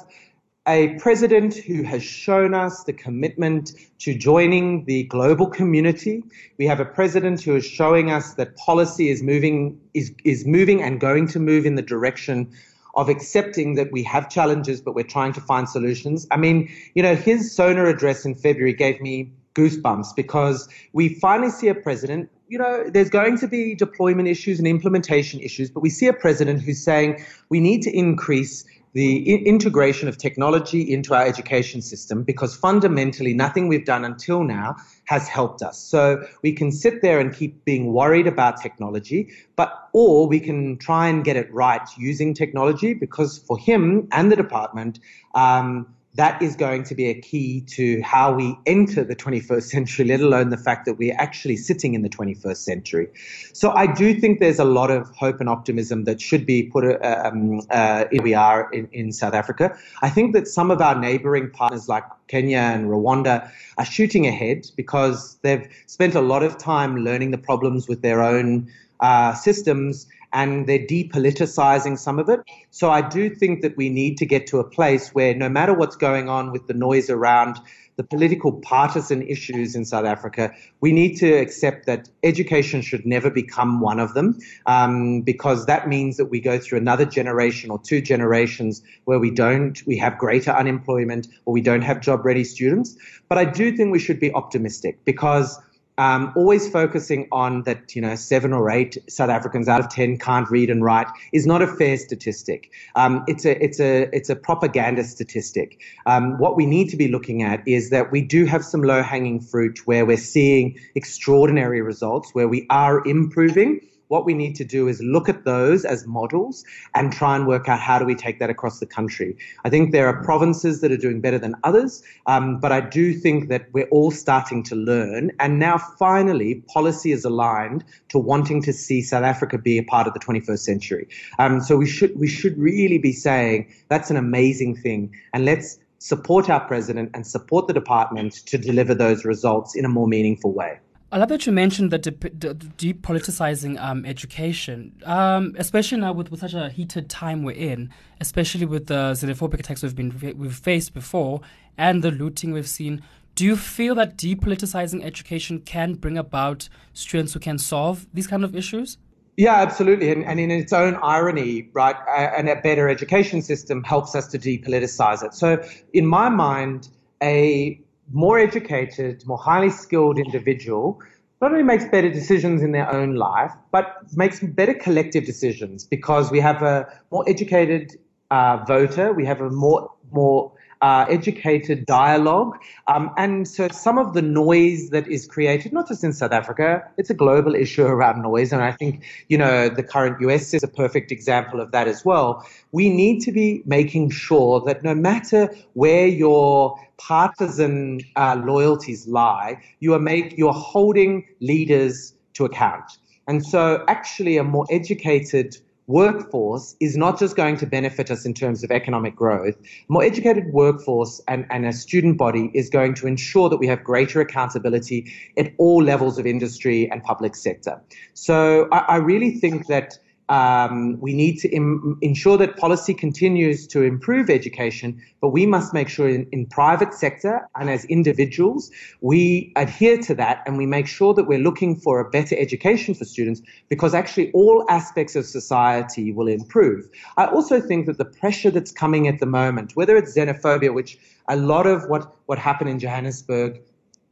a 0.67 0.95
president 0.99 1.55
who 1.55 1.83
has 1.83 2.03
shown 2.03 2.55
us 2.55 2.85
the 2.85 2.93
commitment 2.93 3.73
to 4.01 4.17
joining 4.17 4.85
the 4.85 5.05
global 5.05 5.47
community. 5.47 6.23
We 6.59 6.67
have 6.67 6.79
a 6.79 6.85
president 6.85 7.43
who 7.43 7.57
is 7.57 7.65
showing 7.65 8.11
us 8.11 8.35
that 8.35 8.57
policy 8.57 9.09
is 9.09 9.23
moving 9.23 9.81
is, 9.95 10.13
is 10.25 10.47
moving 10.47 10.83
and 10.83 11.01
going 11.01 11.27
to 11.29 11.41
move 11.41 11.65
in 11.65 11.75
the 11.75 11.83
direction 11.83 12.53
of 12.95 13.09
accepting 13.09 13.75
that 13.77 13.93
we 13.93 14.03
have 14.03 14.29
challenges, 14.29 14.81
but 14.81 14.95
we're 14.95 15.05
trying 15.05 15.33
to 15.33 15.41
find 15.41 15.69
solutions. 15.69 16.27
I 16.31 16.37
mean, 16.37 16.71
you 16.95 17.03
know, 17.03 17.15
his 17.15 17.55
SONA 17.55 17.87
address 17.87 18.25
in 18.25 18.35
February 18.35 18.73
gave 18.73 19.01
me 19.01 19.31
goosebumps 19.55 20.14
because 20.14 20.69
we 20.93 21.14
finally 21.14 21.50
see 21.50 21.69
a 21.69 21.75
president. 21.75 22.31
You 22.49 22.59
know, 22.59 22.88
there's 22.88 23.11
going 23.11 23.38
to 23.38 23.49
be 23.49 23.75
deployment 23.75 24.28
issues 24.28 24.59
and 24.59 24.67
implementation 24.67 25.40
issues, 25.40 25.71
but 25.71 25.81
we 25.81 25.90
see 25.90 26.07
a 26.07 26.12
president 26.12 26.62
who's 26.62 26.83
saying 26.83 27.23
we 27.50 27.61
need 27.61 27.83
to 27.83 27.97
increase 27.97 28.64
the 28.95 29.33
I- 29.33 29.43
integration 29.45 30.09
of 30.09 30.17
technology 30.17 30.81
into 30.93 31.14
our 31.14 31.25
education 31.25 31.83
system 31.83 32.23
because 32.23 32.57
fundamentally 32.57 33.35
nothing 33.35 33.69
we've 33.69 33.85
done 33.85 34.05
until 34.05 34.43
now 34.43 34.76
has 35.05 35.28
helped 35.28 35.62
us. 35.62 35.78
So 35.78 36.26
we 36.43 36.52
can 36.52 36.73
sit 36.73 37.02
there 37.02 37.21
and 37.21 37.35
keep 37.35 37.64
being 37.64 37.93
worried 37.93 38.26
about 38.26 38.61
technology, 38.61 39.31
but 39.57 39.88
or 39.93 40.26
we 40.26 40.40
can 40.40 40.78
try 40.78 41.09
and 41.09 41.25
get 41.25 41.37
it 41.37 41.52
right 41.52 41.83
using 41.97 42.35
technology 42.35 42.95
because 42.95 43.38
for 43.38 43.59
him 43.59 44.09
and 44.12 44.33
the 44.33 44.37
department, 44.37 45.00
um, 45.35 45.87
that 46.15 46.41
is 46.43 46.57
going 46.57 46.83
to 46.85 46.95
be 46.95 47.07
a 47.07 47.15
key 47.21 47.61
to 47.61 48.00
how 48.03 48.33
we 48.33 48.59
enter 48.67 49.05
the 49.05 49.15
21st 49.15 49.62
century, 49.62 50.05
let 50.07 50.21
alone 50.21 50.50
the 50.50 50.57
fact 50.57 50.85
that 50.87 50.95
we're 50.95 51.15
actually 51.17 51.57
sitting 51.57 51.95
in 51.95 52.03
the 52.03 52.09
21st 52.09 52.57
century. 52.57 53.09
So 53.53 53.71
I 53.71 53.87
do 53.87 54.15
think 54.15 54.41
there's 54.41 54.59
a 54.59 54.65
lot 54.65 54.91
of 54.91 55.09
hope 55.11 55.38
and 55.41 55.49
optimism 55.49 56.05
that 56.05 56.21
should 56.21 56.45
be 56.45 56.65
put 56.65 56.85
uh, 56.85 57.23
um, 57.25 57.61
uh, 57.71 58.07
we 58.23 58.35
are 58.35 58.71
in, 58.73 58.88
in 58.93 59.12
South 59.12 59.35
Africa. 59.35 59.77
I 60.03 60.11
think 60.11 60.33
that 60.33 60.49
some 60.49 60.71
of 60.71 60.81
our 60.81 60.99
neighboring 60.99 61.50
partners 61.50 61.88
like 61.88 62.05
Kenya 62.27 62.59
and 62.59 62.87
Rwanda 62.87 63.50
are 63.77 63.85
shooting 63.85 64.27
ahead 64.27 64.67
because 64.77 65.38
they've 65.43 65.69
spent 65.87 66.15
a 66.15 66.21
lot 66.21 66.43
of 66.43 66.59
time 66.59 66.97
learning 66.97 67.31
the 67.31 67.38
problems 67.38 67.87
with 67.87 68.03
their 68.03 68.23
own 68.23 68.69
uh, 69.00 69.35
systems 69.35 70.09
and 70.33 70.67
they're 70.67 70.79
depoliticizing 70.79 71.99
some 71.99 72.19
of 72.19 72.29
it. 72.29 72.41
So 72.71 72.91
I 72.91 73.01
do 73.01 73.35
think 73.35 73.63
that 73.63 73.77
we 73.77 73.89
need 73.89 74.19
to 74.19 74.27
get 74.27 74.47
to 74.49 74.59
a 74.59 74.65
place 74.65 75.15
where 75.15 75.35
no 75.35 75.49
matter 75.49 75.75
what's 75.75 75.97
going 75.97 76.29
on 76.29 76.53
with 76.53 76.67
the 76.67 76.75
noise 76.75 77.11
around 77.11 77.59
the 77.97 78.05
political 78.05 78.53
partisan 78.53 79.23
issues 79.23 79.75
in 79.75 79.85
South 79.85 80.05
Africa, 80.05 80.53
we 80.81 80.93
need 80.93 81.17
to 81.17 81.33
accept 81.33 81.85
that 81.87 82.09
education 82.23 82.81
should 82.81 83.05
never 83.05 83.29
become 83.29 83.81
one 83.81 83.99
of 83.99 84.15
them, 84.15 84.39
um, 84.67 85.21
because 85.23 85.67
that 85.67 85.89
means 85.89 86.17
that 86.17 86.27
we 86.27 86.41
go 86.41 86.61
through 86.61 86.79
another 86.79 87.05
generation 87.05 87.71
or 87.71 87.81
two 87.81 88.01
generations 88.01 88.83
where 89.07 89.19
we 89.19 89.33
don't, 89.33 89.85
we 89.85 89.99
have 89.99 90.17
greater 90.17 90.53
unemployment 90.53 91.27
or 91.45 91.53
we 91.53 91.61
don't 91.61 91.83
have 91.83 92.01
job 92.01 92.25
ready 92.25 92.45
students. 92.45 92.97
But 93.29 93.37
I 93.37 93.45
do 93.45 93.77
think 93.77 93.91
we 93.91 93.99
should 93.99 94.21
be 94.21 94.33
optimistic 94.33 95.05
because 95.05 95.59
um, 95.99 96.33
always 96.37 96.69
focusing 96.71 97.28
on 97.33 97.62
that, 97.64 97.95
you 97.95 98.00
know, 98.00 98.14
seven 98.14 98.52
or 98.52 98.71
eight 98.71 98.97
South 99.09 99.31
Africans 99.31 99.69
out 99.69 99.81
of 99.81 99.88
ten 99.90 100.17
can't 100.17 100.49
read 100.49 100.71
and 100.71 100.83
write 100.83 101.09
is 101.33 101.47
not 101.47 101.61
a 101.61 101.67
fair 101.67 101.97
statistic. 101.97 102.71
Um, 102.95 103.25
it's 103.26 103.45
a 103.45 103.62
it's 103.62 103.81
a 103.81 104.09
it's 104.14 104.31
a 104.31 104.37
propaganda 104.37 105.05
statistic. 105.05 105.81
Um, 106.07 106.38
what 106.38 106.57
we 106.57 106.67
need 106.67 106.88
to 106.90 106.97
be 106.97 107.09
looking 107.09 107.43
at 107.43 107.67
is 107.67 107.90
that 107.90 108.12
we 108.12 108.23
do 108.23 108.47
have 108.47 108.64
some 108.64 108.83
low 108.83 109.02
hanging 109.02 109.40
fruit 109.40 109.87
where 109.87 110.07
we're 110.07 110.17
seeing 110.17 110.78
extraordinary 110.95 111.83
results, 111.83 112.31
where 112.33 112.49
we 112.49 112.67
are 112.71 113.05
improving. 113.07 113.81
What 114.09 114.25
we 114.25 114.35
need 114.35 114.55
to 114.57 114.65
do 114.65 114.88
is 114.88 115.00
look 115.03 115.29
at 115.29 115.45
those 115.45 115.85
as 115.85 116.07
models 116.07 116.65
and 116.95 117.12
try 117.12 117.37
and 117.37 117.47
work 117.47 117.69
out 117.69 117.81
how 117.81 117.99
do 117.99 118.05
we 118.05 118.15
take 118.15 118.38
that 118.38 118.50
across 118.50 118.81
the 118.81 118.87
country. 118.87 119.37
I 119.65 119.71
think 119.71 119.93
there 119.93 120.07
are 120.07 120.23
provinces 120.23 120.81
that 120.81 120.91
are 120.91 120.97
doing 120.97 121.21
better 121.21 121.38
than 121.38 121.55
others, 121.65 122.03
um, 122.27 122.59
but 122.59 122.73
I 122.73 122.81
do 122.81 123.12
think 123.12 123.49
that 123.49 123.67
we're 123.73 123.88
all 123.88 124.11
starting 124.11 124.62
to 124.65 124.75
learn. 124.75 125.31
And 125.38 125.59
now 125.59 125.79
finally, 125.79 126.62
policy 126.73 127.12
is 127.12 127.25
aligned 127.25 127.85
to 128.09 128.19
wanting 128.19 128.62
to 128.62 128.73
see 128.73 129.03
South 129.03 129.25
Africa 129.25 129.59
be 129.59 129.79
a 129.79 129.85
part 129.85 130.07
of 130.07 130.15
the 130.15 130.21
21st 130.21 130.59
century. 130.59 131.09
Um, 131.38 131.61
so 131.61 131.77
we 131.77 131.87
should 131.87 132.19
we 132.19 132.29
should 132.29 132.59
really 132.59 132.99
be 132.99 133.12
saying 133.12 133.73
that's 133.88 134.11
an 134.11 134.17
amazing 134.17 134.77
thing, 134.77 135.15
and 135.33 135.45
let's 135.45 135.79
support 135.99 136.49
our 136.49 136.61
president 136.61 137.11
and 137.15 137.27
support 137.27 137.67
the 137.67 137.73
department 137.73 138.33
to 138.47 138.57
deliver 138.57 138.95
those 138.95 139.25
results 139.25 139.75
in 139.75 139.85
a 139.85 139.88
more 139.88 140.07
meaningful 140.07 140.53
way. 140.53 140.79
I 141.11 141.17
love 141.17 141.31
that 141.31 141.47
you 141.47 141.53
mentioned 141.53 141.91
the 141.91 141.99
dep- 141.99 142.38
de- 142.38 142.55
depoliticizing 142.55 143.81
um, 143.81 144.05
education, 144.05 144.93
um, 145.05 145.55
especially 145.59 145.99
now 145.99 146.12
with, 146.12 146.31
with 146.31 146.41
such 146.41 146.53
a 146.53 146.69
heated 146.69 147.09
time 147.09 147.45
we're 147.45 147.57
in, 147.57 147.88
especially 148.21 148.67
with 148.67 148.88
the 148.88 149.12
xenophobic 149.12 149.59
attacks 149.59 149.83
we've 149.83 149.97
been 149.97 150.12
we've 150.37 150.55
faced 150.55 150.93
before 150.93 151.41
and 151.79 152.05
the 152.05 152.11
looting 152.11 152.53
we've 152.53 152.69
seen. 152.69 153.03
Do 153.37 153.47
you 153.47 153.57
feel 153.57 153.95
that 153.95 154.19
depoliticizing 154.19 155.03
education 155.03 155.61
can 155.61 155.95
bring 155.95 156.19
about 156.19 156.69
students 156.93 157.33
who 157.33 157.41
can 157.41 157.57
solve 157.57 158.07
these 158.12 158.27
kind 158.27 158.45
of 158.45 158.55
issues? 158.55 158.99
Yeah, 159.38 159.55
absolutely. 159.55 160.11
And, 160.11 160.25
and 160.25 160.38
in 160.41 160.50
its 160.50 160.73
own 160.75 160.99
irony, 161.00 161.71
right, 161.73 161.97
and 162.37 162.50
a 162.50 162.57
better 162.57 162.88
education 162.88 163.41
system 163.41 163.83
helps 163.83 164.15
us 164.15 164.27
to 164.33 164.38
depoliticize 164.38 165.25
it. 165.25 165.33
So, 165.33 165.62
in 165.95 166.05
my 166.05 166.29
mind, 166.29 166.88
a 167.23 167.81
more 168.12 168.38
educated, 168.38 169.27
more 169.27 169.38
highly 169.38 169.71
skilled 169.71 170.19
individual 170.19 171.00
not 171.41 171.53
only 171.53 171.62
makes 171.62 171.85
better 171.85 172.11
decisions 172.11 172.62
in 172.62 172.73
their 172.73 172.93
own 172.93 173.15
life, 173.15 173.53
but 173.71 173.99
makes 174.17 174.41
better 174.41 174.75
collective 174.75 175.25
decisions 175.25 175.85
because 175.85 176.31
we 176.31 176.41
have 176.41 176.62
a 176.62 176.87
more 177.12 177.25
educated 177.29 177.97
uh, 178.31 178.59
voter, 178.67 179.12
we 179.12 179.25
have 179.25 179.41
a 179.41 179.50
more 179.50 179.91
more 180.11 180.53
uh, 180.81 181.07
educated 181.09 181.87
dialogue. 181.87 182.57
Um, 182.87 183.11
and 183.17 183.47
so 183.49 183.69
some 183.69 183.99
of 183.99 184.15
the 184.15 184.23
noise 184.23 184.91
that 184.91 185.07
is 185.09 185.27
created, 185.27 185.73
not 185.73 185.89
just 185.89 186.05
in 186.05 186.13
South 186.13 186.33
Africa, 186.33 186.89
it's 186.97 187.11
a 187.11 187.15
global 187.15 187.55
issue 187.55 187.85
around 187.95 188.23
noise. 188.23 188.53
And 188.53 188.63
I 188.63 188.73
think, 188.73 189.05
you 189.29 189.39
know, 189.39 189.69
the 189.69 189.83
current 189.83 190.21
US 190.21 190.55
is 190.55 190.63
a 190.63 190.69
perfect 190.69 191.11
example 191.11 191.61
of 191.61 191.73
that 191.73 191.89
as 191.89 192.05
well. 192.05 192.47
We 192.73 192.89
need 192.91 193.21
to 193.21 193.33
be 193.33 193.63
making 193.65 194.11
sure 194.11 194.61
that 194.67 194.83
no 194.83 194.95
matter 194.95 195.55
where 195.75 196.07
your 196.07 196.79
partisan 196.99 198.01
uh, 198.17 198.41
loyalties 198.45 199.07
lie, 199.07 199.63
you 199.81 199.95
are 199.95 200.01
make, 200.01 200.37
you 200.37 200.49
are 200.49 200.55
holding 200.55 201.27
leaders 201.41 202.15
to 202.35 202.45
account. 202.45 202.99
And 203.27 203.45
so 203.45 203.85
actually 203.89 204.39
a 204.39 204.45
more 204.45 204.67
educated 204.71 205.59
workforce 205.88 206.76
is 206.80 206.97
not 206.97 207.18
just 207.18 207.35
going 207.35 207.57
to 207.57 207.66
benefit 207.66 208.11
us 208.11 208.25
in 208.25 208.35
terms 208.35 208.62
of 208.62 208.71
economic 208.71 209.16
growth. 209.16 209.57
More 209.88 210.04
educated 210.04 210.52
workforce 210.52 211.21
and, 211.26 211.47
and 211.50 211.66
a 211.66 211.73
student 211.73 212.18
body 212.18 212.50
is 212.54 212.71
going 212.71 212.95
to 212.95 213.07
ensure 213.07 213.49
that 213.49 213.57
we 213.57 213.66
have 213.66 213.83
greater 213.83 214.21
accountability 214.21 215.11
at 215.37 215.52
all 215.59 215.83
levels 215.83 216.18
of 216.18 216.26
industry 216.26 216.88
and 216.90 217.02
public 217.02 217.35
sector. 217.35 217.80
So 218.14 218.68
I, 218.71 218.78
I 218.78 218.97
really 218.97 219.33
think 219.33 219.66
that 219.66 219.99
um, 220.29 220.99
we 221.01 221.15
need 221.15 221.39
to 221.39 221.49
Im- 221.49 221.99
ensure 222.03 222.37
that 222.37 222.57
policy 222.57 222.93
continues 222.93 223.67
to 223.69 223.83
improve 223.83 224.29
education, 224.29 225.01
but 225.21 225.29
we 225.31 225.47
must 225.47 225.73
make 225.73 225.89
sure 225.89 226.09
in, 226.09 226.27
in 226.33 226.47
private 226.47 226.93
sector 226.93 227.49
and 227.59 227.71
as 227.71 227.85
individuals, 227.87 228.71
we 229.01 229.53
adhere 229.57 229.99
to 229.99 230.15
that 230.15 230.43
and 230.47 230.59
we 230.59 230.67
make 230.67 230.87
sure 230.87 231.15
that 231.15 231.25
we're 231.25 231.39
looking 231.39 231.77
for 231.77 232.01
a 232.01 232.11
better 232.11 232.37
education 232.39 232.95
for 232.95 233.05
students 233.05 233.41
because 233.69 233.95
actually 233.95 234.31
all 234.33 234.65
aspects 234.69 235.17
of 235.17 235.25
society 235.25 236.13
will 236.13 236.29
improve. 236.29 236.89
I 237.17 237.27
also 237.27 237.61
think 237.61 237.87
that 237.87 237.99
the 237.99 238.05
pressure 238.05 238.51
that's 238.51 238.73
coming 238.73 239.09
at 239.09 239.21
the 239.21 239.27
moment, 239.27 239.77
whether 239.77 239.97
it's 239.97 240.17
xenophobia, 240.17 240.75
which 240.75 240.99
a 241.29 241.37
lot 241.37 241.67
of 241.67 241.89
what, 241.89 242.15
what 242.27 242.39
happened 242.39 242.71
in 242.71 242.79
Johannesburg 242.79 243.61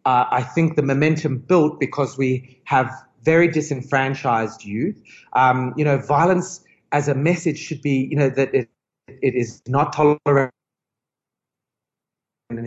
uh, 0.06 0.24
I 0.30 0.42
think 0.42 0.76
the 0.76 0.82
momentum 0.82 1.38
built 1.38 1.80
because 1.80 2.16
we 2.16 2.60
have 2.64 2.88
very 3.26 3.48
disenfranchised 3.48 4.64
youth. 4.64 5.02
Um, 5.34 5.74
you 5.76 5.84
know, 5.84 5.98
violence 5.98 6.64
as 6.92 7.08
a 7.08 7.14
message 7.14 7.58
should 7.58 7.82
be, 7.82 8.08
you 8.10 8.16
know, 8.16 8.30
that 8.30 8.54
it, 8.54 8.70
it 9.08 9.34
is 9.34 9.60
not 9.66 9.92
tolerated 9.92 10.52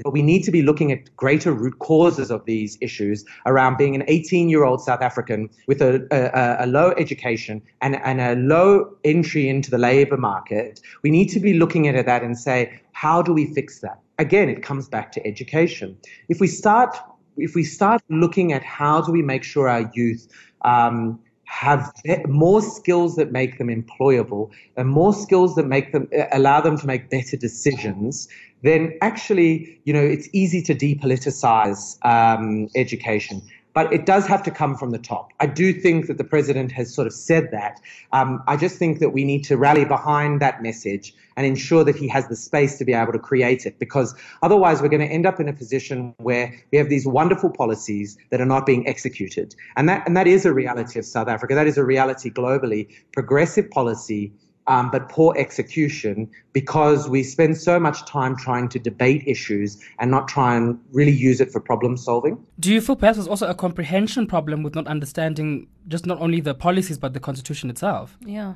But 0.04 0.12
we 0.12 0.22
need 0.22 0.44
to 0.44 0.52
be 0.52 0.62
looking 0.62 0.92
at 0.92 1.16
greater 1.16 1.54
root 1.54 1.80
causes 1.80 2.30
of 2.30 2.44
these 2.46 2.78
issues 2.82 3.24
around 3.46 3.78
being 3.78 3.96
an 3.96 4.04
18 4.08 4.50
year 4.50 4.66
old 4.66 4.82
South 4.82 5.02
African 5.02 5.50
with 5.68 5.82
a, 5.82 6.06
a, 6.12 6.66
a, 6.66 6.68
low 6.68 6.92
education 6.98 7.62
and, 7.82 7.96
and 8.04 8.20
a 8.20 8.36
low 8.36 8.94
entry 9.06 9.48
into 9.48 9.72
the 9.72 9.78
labor 9.78 10.18
market. 10.18 10.82
We 11.02 11.10
need 11.10 11.30
to 11.30 11.40
be 11.40 11.54
looking 11.54 11.88
at 11.88 12.06
that 12.06 12.24
and 12.24 12.38
say, 12.38 12.82
how 12.92 13.22
do 13.22 13.32
we 13.34 13.54
fix 13.54 13.80
that? 13.80 14.00
Again, 14.18 14.50
it 14.50 14.62
comes 14.62 14.90
back 14.90 15.14
to 15.14 15.26
education. 15.26 15.98
If 16.28 16.42
we 16.42 16.48
start, 16.48 16.98
if 17.38 17.56
we 17.56 17.64
start 17.64 18.02
looking 18.10 18.52
at 18.52 18.64
how 18.64 19.02
do 19.02 19.14
we 19.14 19.22
make 19.22 19.46
sure 19.46 19.70
our 19.70 19.90
youth 19.94 20.28
um, 20.62 21.20
have 21.50 21.92
more 22.28 22.62
skills 22.62 23.16
that 23.16 23.32
make 23.32 23.58
them 23.58 23.68
employable 23.68 24.52
and 24.78 24.88
more 24.88 25.14
skills 25.14 25.56
that 25.56 25.66
make 25.66 25.92
them 25.92 26.08
allow 26.32 26.62
them 26.62 26.78
to 26.78 26.86
make 26.86 27.10
better 27.10 27.36
decisions 27.36 28.28
then 28.62 28.96
actually 29.02 29.80
you 29.86 29.94
know 29.94 30.04
it's 30.04 30.30
easy 30.32 30.62
to 30.62 30.76
depoliticize 30.76 31.98
um, 32.06 32.68
education 32.76 33.42
but 33.80 33.94
it 33.94 34.06
does 34.06 34.28
have 34.28 34.44
to 34.44 34.52
come 34.52 34.76
from 34.76 34.90
the 34.90 34.98
top. 34.98 35.32
I 35.40 35.46
do 35.46 35.72
think 35.72 36.08
that 36.08 36.18
the 36.18 36.26
president 36.26 36.70
has 36.74 36.94
sort 36.94 37.08
of 37.08 37.14
said 37.14 37.48
that. 37.52 37.80
Um, 38.12 38.44
I 38.46 38.58
just 38.58 38.76
think 38.76 39.00
that 39.00 39.12
we 39.12 39.24
need 39.24 39.46
to 39.46 39.56
rally 39.56 39.86
behind 39.86 40.42
that 40.42 40.62
message 40.62 41.16
and 41.38 41.48
ensure 41.48 41.86
that 41.86 41.96
he 41.96 42.06
has 42.10 42.28
the 42.28 42.36
space 42.36 42.78
to 42.80 42.84
be 42.84 42.92
able 42.92 43.14
to 43.14 43.20
create 43.20 43.66
it 43.66 43.80
because 43.80 44.14
otherwise 44.42 44.82
we're 44.82 44.90
going 44.90 45.08
to 45.08 45.14
end 45.14 45.26
up 45.26 45.40
in 45.40 45.48
a 45.48 45.54
position 45.54 46.14
where 46.18 46.54
we 46.74 46.78
have 46.78 46.90
these 46.90 47.08
wonderful 47.08 47.50
policies 47.50 48.18
that 48.32 48.42
are 48.42 48.46
not 48.46 48.66
being 48.66 48.86
executed. 48.86 49.56
And 49.78 49.88
that, 49.88 50.06
and 50.06 50.18
that 50.18 50.28
is 50.28 50.46
a 50.46 50.52
reality 50.52 51.00
of 51.00 51.06
South 51.06 51.30
Africa. 51.30 51.56
That 51.56 51.68
is 51.68 51.78
a 51.78 51.86
reality 51.86 52.30
globally. 52.30 52.90
Progressive 53.14 53.72
policy 53.72 54.34
um, 54.70 54.92
but 54.92 55.10
poor 55.10 55.34
execution 55.36 56.30
because 56.54 57.10
we 57.10 57.24
spend 57.24 57.58
so 57.58 57.80
much 57.80 58.06
time 58.06 58.38
trying 58.38 58.70
to 58.70 58.80
debate 58.80 59.24
issues 59.26 59.84
and 59.98 60.12
not 60.12 60.28
try 60.28 60.56
and 60.56 60.80
really 60.92 61.12
use 61.12 61.42
it 61.42 61.52
for 61.52 61.60
problem 61.60 61.98
solving. 61.98 62.38
Do 62.60 62.72
you 62.72 62.80
feel 62.80 62.96
perhaps 62.96 63.18
there's 63.18 63.28
also 63.28 63.50
a 63.50 63.56
comprehension 63.56 64.28
problem 64.28 64.62
with 64.62 64.76
not 64.76 64.88
understanding 64.88 65.68
just 65.88 66.06
not 66.06 66.22
only 66.22 66.40
the 66.40 66.54
policies 66.54 67.00
but 67.00 67.14
the 67.14 67.20
constitution 67.20 67.70
itself? 67.70 68.18
Yeah. 68.24 68.54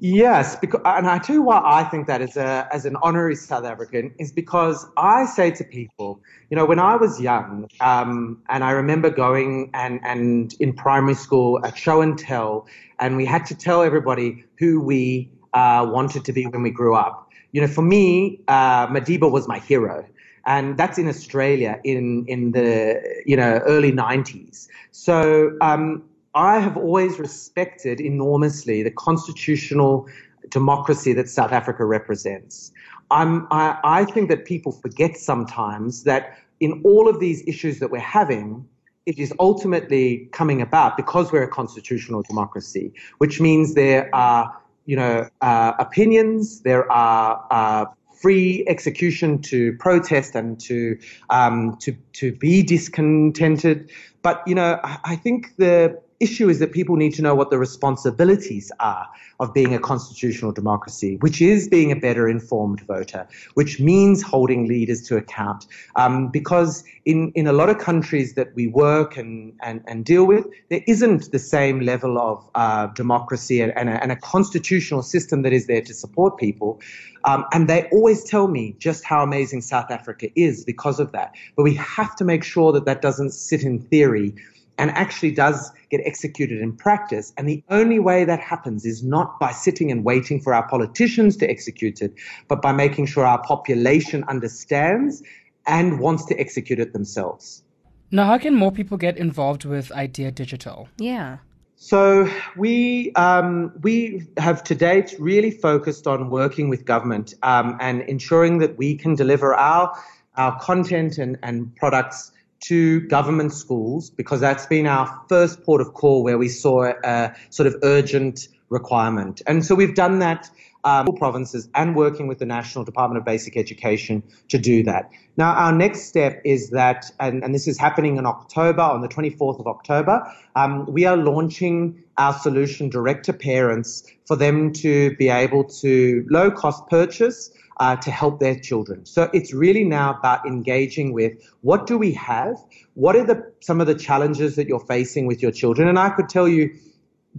Yes, 0.00 0.56
because, 0.56 0.80
and 0.84 1.06
I 1.06 1.18
tell 1.18 1.36
you 1.36 1.42
why 1.42 1.62
I 1.64 1.84
think 1.84 2.08
that 2.08 2.20
as 2.20 2.36
a 2.36 2.68
as 2.72 2.84
an 2.84 2.96
honorary 3.00 3.36
South 3.36 3.64
African 3.64 4.12
is 4.18 4.32
because 4.32 4.84
I 4.96 5.24
say 5.24 5.52
to 5.52 5.62
people, 5.62 6.20
you 6.50 6.56
know, 6.56 6.66
when 6.66 6.80
I 6.80 6.96
was 6.96 7.20
young, 7.20 7.68
um, 7.80 8.42
and 8.48 8.64
I 8.64 8.72
remember 8.72 9.08
going 9.08 9.70
and 9.72 10.00
and 10.02 10.52
in 10.58 10.72
primary 10.72 11.14
school 11.14 11.64
at 11.64 11.78
show 11.78 12.02
and 12.02 12.18
tell, 12.18 12.66
and 12.98 13.16
we 13.16 13.24
had 13.24 13.46
to 13.46 13.54
tell 13.54 13.82
everybody 13.82 14.44
who 14.58 14.80
we 14.80 15.30
uh, 15.54 15.88
wanted 15.90 16.24
to 16.24 16.32
be 16.32 16.46
when 16.46 16.62
we 16.62 16.70
grew 16.70 16.94
up. 16.94 17.30
You 17.52 17.60
know, 17.60 17.68
for 17.68 17.82
me, 17.82 18.40
uh, 18.48 18.88
Madiba 18.88 19.30
was 19.30 19.48
my 19.48 19.58
hero. 19.58 20.06
And 20.46 20.76
that's 20.76 20.98
in 20.98 21.08
Australia 21.08 21.80
in, 21.84 22.26
in 22.26 22.52
the, 22.52 23.00
you 23.24 23.36
know, 23.36 23.60
early 23.64 23.92
90s. 23.92 24.68
So 24.90 25.56
um, 25.62 26.02
I 26.34 26.58
have 26.58 26.76
always 26.76 27.18
respected 27.18 28.00
enormously 28.00 28.82
the 28.82 28.90
constitutional 28.90 30.06
democracy 30.50 31.12
that 31.14 31.28
South 31.28 31.52
Africa 31.52 31.84
represents. 31.86 32.72
I'm, 33.10 33.46
I, 33.50 33.78
I 33.84 34.04
think 34.04 34.28
that 34.28 34.44
people 34.44 34.72
forget 34.72 35.16
sometimes 35.16 36.04
that 36.04 36.36
in 36.60 36.82
all 36.84 37.08
of 37.08 37.20
these 37.20 37.46
issues 37.46 37.78
that 37.78 37.90
we're 37.90 38.00
having, 38.00 38.68
it 39.06 39.18
is 39.18 39.32
ultimately 39.38 40.28
coming 40.32 40.60
about 40.60 40.96
because 40.96 41.30
we're 41.30 41.42
a 41.42 41.48
constitutional 41.48 42.22
democracy, 42.22 42.92
which 43.18 43.40
means 43.40 43.74
there 43.74 44.14
are 44.14 44.52
you 44.86 44.96
know, 44.96 45.28
uh, 45.40 45.72
opinions. 45.78 46.60
There 46.60 46.90
are 46.90 47.46
uh, 47.50 47.86
free 48.20 48.64
execution 48.68 49.42
to 49.42 49.74
protest 49.74 50.34
and 50.34 50.58
to 50.60 50.98
um, 51.30 51.76
to 51.78 51.92
to 52.14 52.32
be 52.32 52.62
discontented. 52.62 53.90
But 54.22 54.42
you 54.46 54.54
know, 54.54 54.80
I, 54.82 54.98
I 55.04 55.16
think 55.16 55.56
the 55.56 56.00
issue 56.20 56.48
is 56.48 56.58
that 56.58 56.72
people 56.72 56.96
need 56.96 57.14
to 57.14 57.22
know 57.22 57.34
what 57.34 57.50
the 57.50 57.58
responsibilities 57.58 58.70
are 58.80 59.08
of 59.40 59.52
being 59.52 59.74
a 59.74 59.78
constitutional 59.78 60.52
democracy, 60.52 61.16
which 61.20 61.42
is 61.42 61.68
being 61.68 61.90
a 61.90 61.96
better 61.96 62.28
informed 62.28 62.80
voter, 62.82 63.26
which 63.54 63.80
means 63.80 64.22
holding 64.22 64.66
leaders 64.66 65.02
to 65.08 65.16
account. 65.16 65.66
Um, 65.96 66.28
because 66.28 66.84
in, 67.04 67.32
in 67.34 67.46
a 67.46 67.52
lot 67.52 67.68
of 67.68 67.78
countries 67.78 68.34
that 68.34 68.54
we 68.54 68.68
work 68.68 69.16
and, 69.16 69.52
and, 69.62 69.82
and 69.86 70.04
deal 70.04 70.24
with, 70.24 70.46
there 70.70 70.82
isn't 70.86 71.32
the 71.32 71.38
same 71.38 71.80
level 71.80 72.18
of 72.18 72.48
uh, 72.54 72.86
democracy 72.88 73.60
and, 73.60 73.76
and 73.76 73.88
a, 73.88 74.02
and, 74.02 74.12
a, 74.12 74.16
constitutional 74.16 75.02
system 75.02 75.42
that 75.42 75.52
is 75.52 75.66
there 75.66 75.82
to 75.82 75.92
support 75.92 76.38
people. 76.38 76.80
Um, 77.24 77.44
and 77.52 77.68
they 77.68 77.88
always 77.90 78.24
tell 78.24 78.48
me 78.48 78.74
just 78.78 79.04
how 79.04 79.22
amazing 79.22 79.62
South 79.62 79.90
Africa 79.90 80.28
is 80.34 80.64
because 80.64 80.98
of 81.00 81.12
that. 81.12 81.34
But 81.56 81.64
we 81.64 81.74
have 81.74 82.16
to 82.16 82.24
make 82.24 82.44
sure 82.44 82.72
that 82.72 82.84
that 82.86 83.02
doesn't 83.02 83.32
sit 83.32 83.62
in 83.62 83.80
theory 83.80 84.34
and 84.78 84.90
actually 84.90 85.30
does 85.30 85.70
get 85.90 86.00
executed 86.04 86.60
in 86.60 86.76
practice. 86.76 87.32
And 87.36 87.48
the 87.48 87.62
only 87.70 87.98
way 87.98 88.24
that 88.24 88.40
happens 88.40 88.84
is 88.84 89.02
not 89.02 89.38
by 89.38 89.52
sitting 89.52 89.90
and 89.90 90.04
waiting 90.04 90.40
for 90.40 90.54
our 90.54 90.66
politicians 90.68 91.36
to 91.38 91.48
execute 91.48 92.00
it, 92.02 92.14
but 92.48 92.60
by 92.60 92.72
making 92.72 93.06
sure 93.06 93.24
our 93.24 93.42
population 93.42 94.24
understands 94.28 95.22
and 95.66 96.00
wants 96.00 96.24
to 96.26 96.38
execute 96.38 96.78
it 96.78 96.92
themselves. 96.92 97.62
Now, 98.10 98.26
how 98.26 98.38
can 98.38 98.54
more 98.54 98.70
people 98.70 98.96
get 98.96 99.16
involved 99.16 99.64
with 99.64 99.90
Idea 99.92 100.30
Digital? 100.30 100.88
Yeah. 100.98 101.38
So 101.76 102.30
we 102.56 103.12
um, 103.14 103.72
we 103.82 104.26
have 104.38 104.62
to 104.64 104.74
date 104.74 105.14
really 105.18 105.50
focused 105.50 106.06
on 106.06 106.30
working 106.30 106.68
with 106.68 106.84
government 106.84 107.34
um, 107.42 107.76
and 107.80 108.02
ensuring 108.02 108.58
that 108.58 108.78
we 108.78 108.96
can 108.96 109.16
deliver 109.16 109.54
our 109.54 109.92
our 110.36 110.58
content 110.60 111.18
and, 111.18 111.38
and 111.42 111.74
products 111.76 112.32
to 112.66 113.00
government 113.08 113.52
schools 113.52 114.10
because 114.10 114.40
that's 114.40 114.66
been 114.66 114.86
our 114.86 115.20
first 115.28 115.62
port 115.64 115.80
of 115.80 115.94
call 115.94 116.22
where 116.22 116.38
we 116.38 116.48
saw 116.48 116.92
a 117.04 117.34
sort 117.50 117.66
of 117.66 117.76
urgent 117.82 118.48
requirement. 118.68 119.42
And 119.46 119.64
so 119.64 119.74
we've 119.74 119.94
done 119.94 120.18
that 120.20 120.50
um, 120.84 121.06
provinces 121.16 121.68
and 121.74 121.96
working 121.96 122.26
with 122.26 122.38
the 122.38 122.46
National 122.46 122.84
Department 122.84 123.18
of 123.18 123.24
Basic 123.24 123.56
Education 123.56 124.22
to 124.48 124.58
do 124.58 124.82
that. 124.84 125.10
Now, 125.36 125.54
our 125.54 125.72
next 125.72 126.02
step 126.02 126.40
is 126.44 126.70
that, 126.70 127.10
and, 127.18 127.42
and 127.42 127.54
this 127.54 127.66
is 127.66 127.78
happening 127.78 128.16
in 128.16 128.26
October, 128.26 128.82
on 128.82 129.00
the 129.00 129.08
24th 129.08 129.58
of 129.60 129.66
October, 129.66 130.22
um, 130.54 130.86
we 130.86 131.06
are 131.06 131.16
launching 131.16 132.02
our 132.18 132.32
solution 132.32 132.88
direct 132.88 133.24
to 133.24 133.32
parents 133.32 134.04
for 134.26 134.36
them 134.36 134.72
to 134.74 135.16
be 135.16 135.28
able 135.28 135.64
to 135.64 136.24
low 136.30 136.50
cost 136.50 136.86
purchase 136.88 137.50
uh, 137.78 137.96
to 137.96 138.10
help 138.10 138.38
their 138.38 138.58
children. 138.58 139.04
So 139.04 139.28
it's 139.32 139.52
really 139.52 139.84
now 139.84 140.16
about 140.16 140.46
engaging 140.46 141.12
with 141.12 141.32
what 141.62 141.86
do 141.86 141.98
we 141.98 142.12
have? 142.12 142.56
What 142.94 143.16
are 143.16 143.24
the 143.24 143.52
some 143.60 143.80
of 143.80 143.86
the 143.86 143.94
challenges 143.94 144.54
that 144.56 144.68
you're 144.68 144.78
facing 144.86 145.26
with 145.26 145.42
your 145.42 145.50
children? 145.50 145.88
And 145.88 145.98
I 145.98 146.10
could 146.10 146.28
tell 146.28 146.46
you 146.46 146.70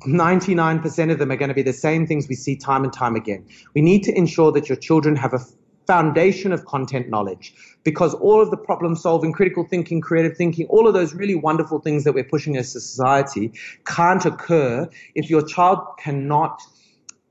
99% 0.01 1.11
of 1.11 1.19
them 1.19 1.31
are 1.31 1.37
going 1.37 1.49
to 1.49 1.55
be 1.55 1.61
the 1.61 1.73
same 1.73 2.05
things 2.05 2.27
we 2.27 2.35
see 2.35 2.55
time 2.55 2.83
and 2.83 2.91
time 2.91 3.15
again. 3.15 3.45
We 3.73 3.81
need 3.81 4.03
to 4.03 4.17
ensure 4.17 4.51
that 4.51 4.67
your 4.67 4.75
children 4.75 5.15
have 5.15 5.33
a 5.33 5.39
foundation 5.87 6.51
of 6.51 6.65
content 6.65 7.09
knowledge 7.09 7.53
because 7.83 8.13
all 8.15 8.41
of 8.41 8.51
the 8.51 8.57
problem 8.57 8.95
solving, 8.95 9.31
critical 9.31 9.63
thinking, 9.63 10.01
creative 10.01 10.35
thinking, 10.35 10.65
all 10.67 10.87
of 10.87 10.93
those 10.93 11.13
really 11.13 11.35
wonderful 11.35 11.79
things 11.79 12.03
that 12.03 12.13
we're 12.13 12.23
pushing 12.23 12.57
as 12.57 12.75
a 12.75 12.81
society 12.81 13.53
can't 13.85 14.25
occur 14.25 14.89
if 15.13 15.29
your 15.29 15.43
child 15.43 15.79
cannot 15.99 16.61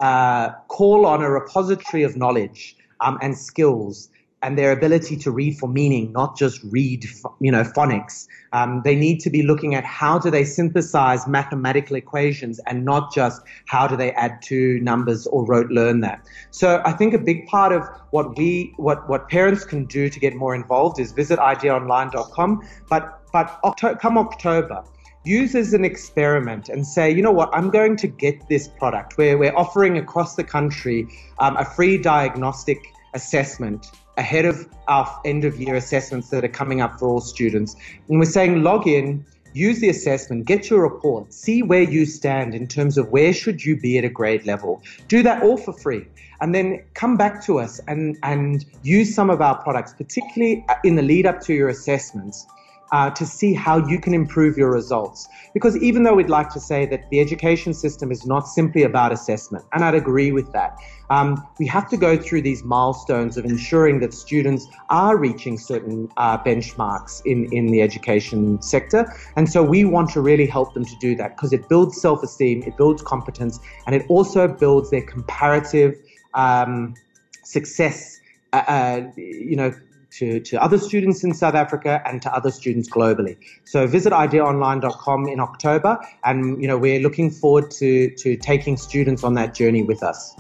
uh, 0.01 0.51
call 0.69 1.07
on 1.07 1.23
a 1.23 1.31
repository 1.31 2.03
of 2.03 2.17
knowledge 2.17 2.77
um, 3.01 3.19
and 3.21 3.37
skills 3.37 4.09
and 4.45 4.59
their 4.59 4.73
ability 4.73 5.17
to 5.17 5.31
read 5.31 5.59
for 5.59 5.71
meaning, 5.71 6.13
not 6.13 6.37
just 6.37 6.63
read, 6.65 7.07
you 7.41 7.51
know, 7.51 7.63
phonics. 7.65 8.29
Um, 8.53 8.83
they 8.85 8.95
need 8.95 9.21
to 9.21 9.31
be 9.31 9.43
looking 9.43 9.75
at 9.75 9.85
how 9.85 10.19
do 10.19 10.31
they 10.31 10.45
synthesize 10.45 11.27
mathematical 11.27 11.97
equations 11.97 12.61
and 12.67 12.85
not 12.85 13.13
just 13.15 13.41
how 13.67 13.87
do 13.87 13.97
they 13.97 14.13
add 14.13 14.43
two 14.43 14.81
numbers 14.81 15.27
or 15.29 15.47
rote 15.47 15.71
learn 15.71 16.01
that. 16.01 16.29
So 16.51 16.83
I 16.85 16.93
think 16.93 17.15
a 17.15 17.19
big 17.19 17.47
part 17.47 17.73
of 17.73 17.89
what 18.11 18.37
we, 18.37 18.75
what, 18.77 19.09
what 19.09 19.31
parents 19.31 19.65
can 19.65 19.87
do 19.87 20.11
to 20.11 20.21
get 20.21 20.35
more 20.35 20.55
involved 20.55 21.01
is 21.01 21.13
visit 21.13 21.39
ideaonline.com. 21.39 22.69
But, 22.91 23.23
but 23.33 23.59
Octo- 23.65 23.95
come 23.95 24.19
October, 24.19 24.85
use 25.25 25.55
as 25.55 25.73
an 25.73 25.87
experiment 25.87 26.69
and 26.69 26.87
say, 26.87 27.11
you 27.11 27.23
know 27.23 27.33
what, 27.33 27.49
I'm 27.55 27.71
going 27.71 27.97
to 27.97 28.07
get 28.07 28.47
this 28.51 28.69
product 28.69 29.17
where 29.17 29.39
we're 29.39 29.57
offering 29.57 29.97
across 29.97 30.37
the 30.37 30.45
country 30.45 31.09
um, 31.39 31.57
a 31.57 31.65
free 31.65 31.97
diagnostic 31.97 32.79
assessment 33.15 33.91
ahead 34.17 34.45
of 34.45 34.69
our 34.89 35.21
end 35.25 35.45
of 35.45 35.61
year 35.61 35.75
assessments 35.75 36.31
that 36.31 36.45
are 36.45 36.49
coming 36.49 36.81
up 36.81 36.99
for 36.99 37.09
all 37.09 37.21
students. 37.21 37.75
And 38.09 38.19
we're 38.19 38.27
saying 38.27 38.63
log 38.63 38.87
in, 38.87 39.25
use 39.53 39.81
the 39.81 39.89
assessment, 39.89 40.47
get 40.47 40.71
your 40.71 40.83
report, 40.83 41.33
see 41.33 41.63
where 41.63 41.83
you 41.83 42.07
stand 42.07 42.55
in 42.55 42.67
terms 42.67 42.99
of 42.99 43.09
where 43.11 43.33
should 43.33 43.65
you 43.65 43.79
be 43.79 43.99
at 43.99 44.05
a 44.05 44.09
grade 44.09 44.47
level. 44.47 44.83
Do 45.09 45.23
that 45.23 45.43
all 45.43 45.57
for 45.57 45.73
free. 45.73 46.07
And 46.41 46.55
then 46.55 46.85
come 46.95 47.17
back 47.17 47.45
to 47.47 47.59
us 47.59 47.81
and, 47.87 48.19
and 48.23 48.65
use 48.83 49.15
some 49.15 49.31
of 49.31 49.41
our 49.41 49.63
products, 49.63 49.95
particularly 49.95 50.65
in 50.83 50.97
the 50.97 51.03
lead 51.03 51.27
up 51.27 51.41
to 51.43 51.55
your 51.55 51.69
assessments 51.69 52.47
uh, 52.93 53.11
to 53.11 53.27
see 53.27 53.55
how 53.55 53.87
you 53.87 53.99
can 53.99 54.15
improve 54.15 54.57
your 54.57 54.71
results. 54.71 55.29
Because 55.53 55.77
even 55.79 56.03
though 56.03 56.15
we'd 56.15 56.31
like 56.31 56.51
to 56.51 56.61
say 56.61 56.87
that 56.87 57.09
the 57.11 57.21
education 57.21 57.75
system 57.75 58.11
is 58.11 58.27
not 58.27 58.47
simply 58.47 58.83
about 58.83 59.13
assessment, 59.13 59.65
and 59.73 59.85
I'd 59.85 59.95
agree 59.95 60.33
with 60.33 60.53
that, 60.53 60.79
um, 61.11 61.47
we 61.59 61.67
have 61.67 61.89
to 61.91 61.97
go 61.97 62.17
through 62.17 62.43
these 62.43 62.65
milestones 62.65 63.37
of 63.37 63.45
ensuring 63.45 64.01
that 64.01 64.15
students 64.15 64.67
are 64.91 65.17
reaching 65.17 65.59
certain 65.59 66.09
uh, 66.17 66.39
benchmarks 66.39 67.21
in, 67.25 67.53
in 67.53 67.67
the 67.67 67.83
education 67.83 68.61
sector. 68.63 69.13
And 69.37 69.51
so 69.51 69.63
we 69.63 69.85
want 69.85 70.11
to 70.11 70.21
really 70.21 70.47
help 70.47 70.75
them 70.75 70.85
to 70.85 70.97
do 71.01 71.15
that 71.17 71.37
because 71.37 71.53
it 71.53 71.69
builds 71.69 72.01
self 72.01 72.23
esteem, 72.23 72.63
it 72.63 72.77
builds 72.77 73.03
competence, 73.03 73.61
and 73.87 73.95
it 73.95 74.05
also 74.09 74.49
builds 74.49 74.91
their 74.91 75.03
comparative 75.03 75.95
um, 76.35 76.95
success. 77.43 78.21
Uh, 78.53 78.63
uh, 78.69 79.11
you 79.17 79.57
know, 79.57 79.75
to, 80.19 80.41
to 80.41 80.63
other 80.63 80.79
students 80.79 81.25
in 81.25 81.35
South 81.35 81.55
Africa 81.55 82.01
and 82.07 82.23
to 82.23 82.33
other 82.35 82.51
students 82.51 82.89
globally. 82.89 83.37
So 83.65 83.87
visit 83.87 84.13
ideaonline.com 84.13 85.29
in 85.29 85.41
October, 85.41 85.99
and 86.25 86.61
you 86.61 86.69
know 86.69 86.79
we're 86.79 87.01
looking 87.01 87.31
forward 87.31 87.71
to 87.73 88.11
to 88.23 88.37
taking 88.37 88.77
students 88.77 89.25
on 89.25 89.35
that 89.35 89.55
journey 89.55 89.83
with 89.83 90.03
us. 90.03 90.35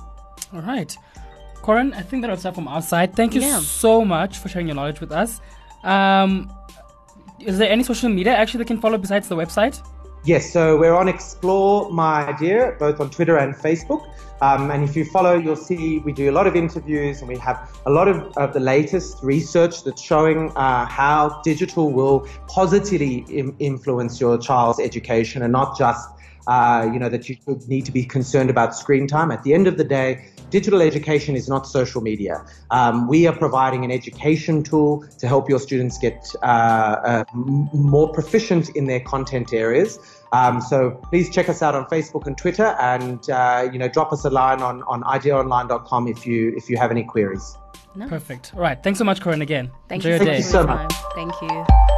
All 0.52 0.62
right. 0.62 0.96
Corrin, 1.62 1.94
I 1.94 2.02
think 2.02 2.22
that 2.22 2.30
was 2.30 2.42
that 2.42 2.54
from 2.54 2.68
our 2.68 2.82
side. 2.82 3.16
Thank 3.16 3.34
you 3.34 3.40
Yeah. 3.40 3.58
so 3.60 4.04
much 4.04 4.38
for 4.38 4.48
sharing 4.48 4.68
your 4.68 4.76
knowledge 4.76 5.00
with 5.00 5.12
us. 5.12 5.40
Um, 5.82 6.52
is 7.40 7.58
there 7.58 7.70
any 7.70 7.82
social 7.82 8.10
media 8.10 8.34
actually 8.34 8.58
they 8.64 8.68
can 8.68 8.80
follow 8.80 8.98
besides 8.98 9.28
the 9.28 9.36
website? 9.36 9.80
Yes, 10.26 10.50
so 10.52 10.78
we're 10.78 10.94
on 10.94 11.08
Explore 11.08 11.90
My 11.90 12.26
Idea, 12.26 12.76
both 12.78 12.98
on 13.00 13.10
Twitter 13.10 13.36
and 13.36 13.54
Facebook. 13.54 14.02
Um, 14.40 14.70
and 14.70 14.84
if 14.84 14.96
you 14.96 15.04
follow, 15.04 15.34
you'll 15.34 15.56
see 15.56 15.98
we 16.00 16.12
do 16.12 16.30
a 16.30 16.32
lot 16.32 16.46
of 16.46 16.56
interviews 16.56 17.20
and 17.20 17.28
we 17.28 17.38
have 17.38 17.70
a 17.86 17.90
lot 17.90 18.08
of, 18.08 18.18
of 18.36 18.52
the 18.52 18.60
latest 18.60 19.22
research 19.22 19.84
that's 19.84 20.02
showing 20.02 20.50
uh, 20.56 20.86
how 20.86 21.40
digital 21.44 21.92
will 21.92 22.26
positively 22.48 23.24
Im- 23.30 23.56
influence 23.58 24.20
your 24.20 24.36
child's 24.38 24.80
education 24.80 25.42
and 25.42 25.52
not 25.52 25.78
just, 25.78 26.08
uh, 26.46 26.88
you 26.92 26.98
know, 26.98 27.08
that 27.08 27.28
you 27.28 27.36
need 27.68 27.86
to 27.86 27.92
be 27.92 28.04
concerned 28.04 28.50
about 28.50 28.74
screen 28.74 29.06
time. 29.06 29.30
At 29.30 29.42
the 29.44 29.54
end 29.54 29.66
of 29.66 29.76
the 29.78 29.84
day, 29.84 30.26
digital 30.50 30.82
education 30.82 31.36
is 31.36 31.48
not 31.48 31.66
social 31.66 32.00
media. 32.00 32.44
Um, 32.70 33.08
we 33.08 33.26
are 33.26 33.36
providing 33.36 33.84
an 33.84 33.90
education 33.90 34.62
tool 34.62 35.04
to 35.18 35.26
help 35.26 35.48
your 35.48 35.58
students 35.58 35.98
get 35.98 36.18
uh, 36.42 36.46
uh, 36.46 37.24
more 37.34 38.12
proficient 38.12 38.70
in 38.70 38.86
their 38.86 39.00
content 39.00 39.52
areas. 39.52 39.98
Um, 40.34 40.60
so 40.60 40.90
please 41.10 41.30
check 41.30 41.48
us 41.48 41.62
out 41.62 41.74
on 41.74 41.84
Facebook 41.86 42.26
and 42.26 42.36
Twitter, 42.36 42.76
and 42.80 43.28
uh, 43.30 43.68
you 43.72 43.78
know, 43.78 43.88
drop 43.88 44.12
us 44.12 44.24
a 44.24 44.30
line 44.30 44.60
on 44.62 44.82
on 44.84 45.02
ideaonline.com 45.02 46.08
if 46.08 46.26
you 46.26 46.52
if 46.56 46.68
you 46.68 46.76
have 46.76 46.90
any 46.90 47.04
queries. 47.04 47.56
Nice. 47.94 48.08
Perfect. 48.08 48.52
All 48.54 48.60
right. 48.60 48.82
Thanks 48.82 48.98
so 48.98 49.04
much, 49.04 49.20
Corrin. 49.20 49.40
again. 49.42 49.70
Thank 49.88 50.04
Enjoy 50.04 50.08
you 50.08 50.14
your 50.14 50.18
so 50.18 50.24
day. 50.24 50.38
much 50.38 50.44
so 50.44 50.62
for 50.62 50.68
your 50.68 50.76
much. 50.76 50.94
time. 50.94 51.30
Thank 51.30 51.52
you. 51.52 51.93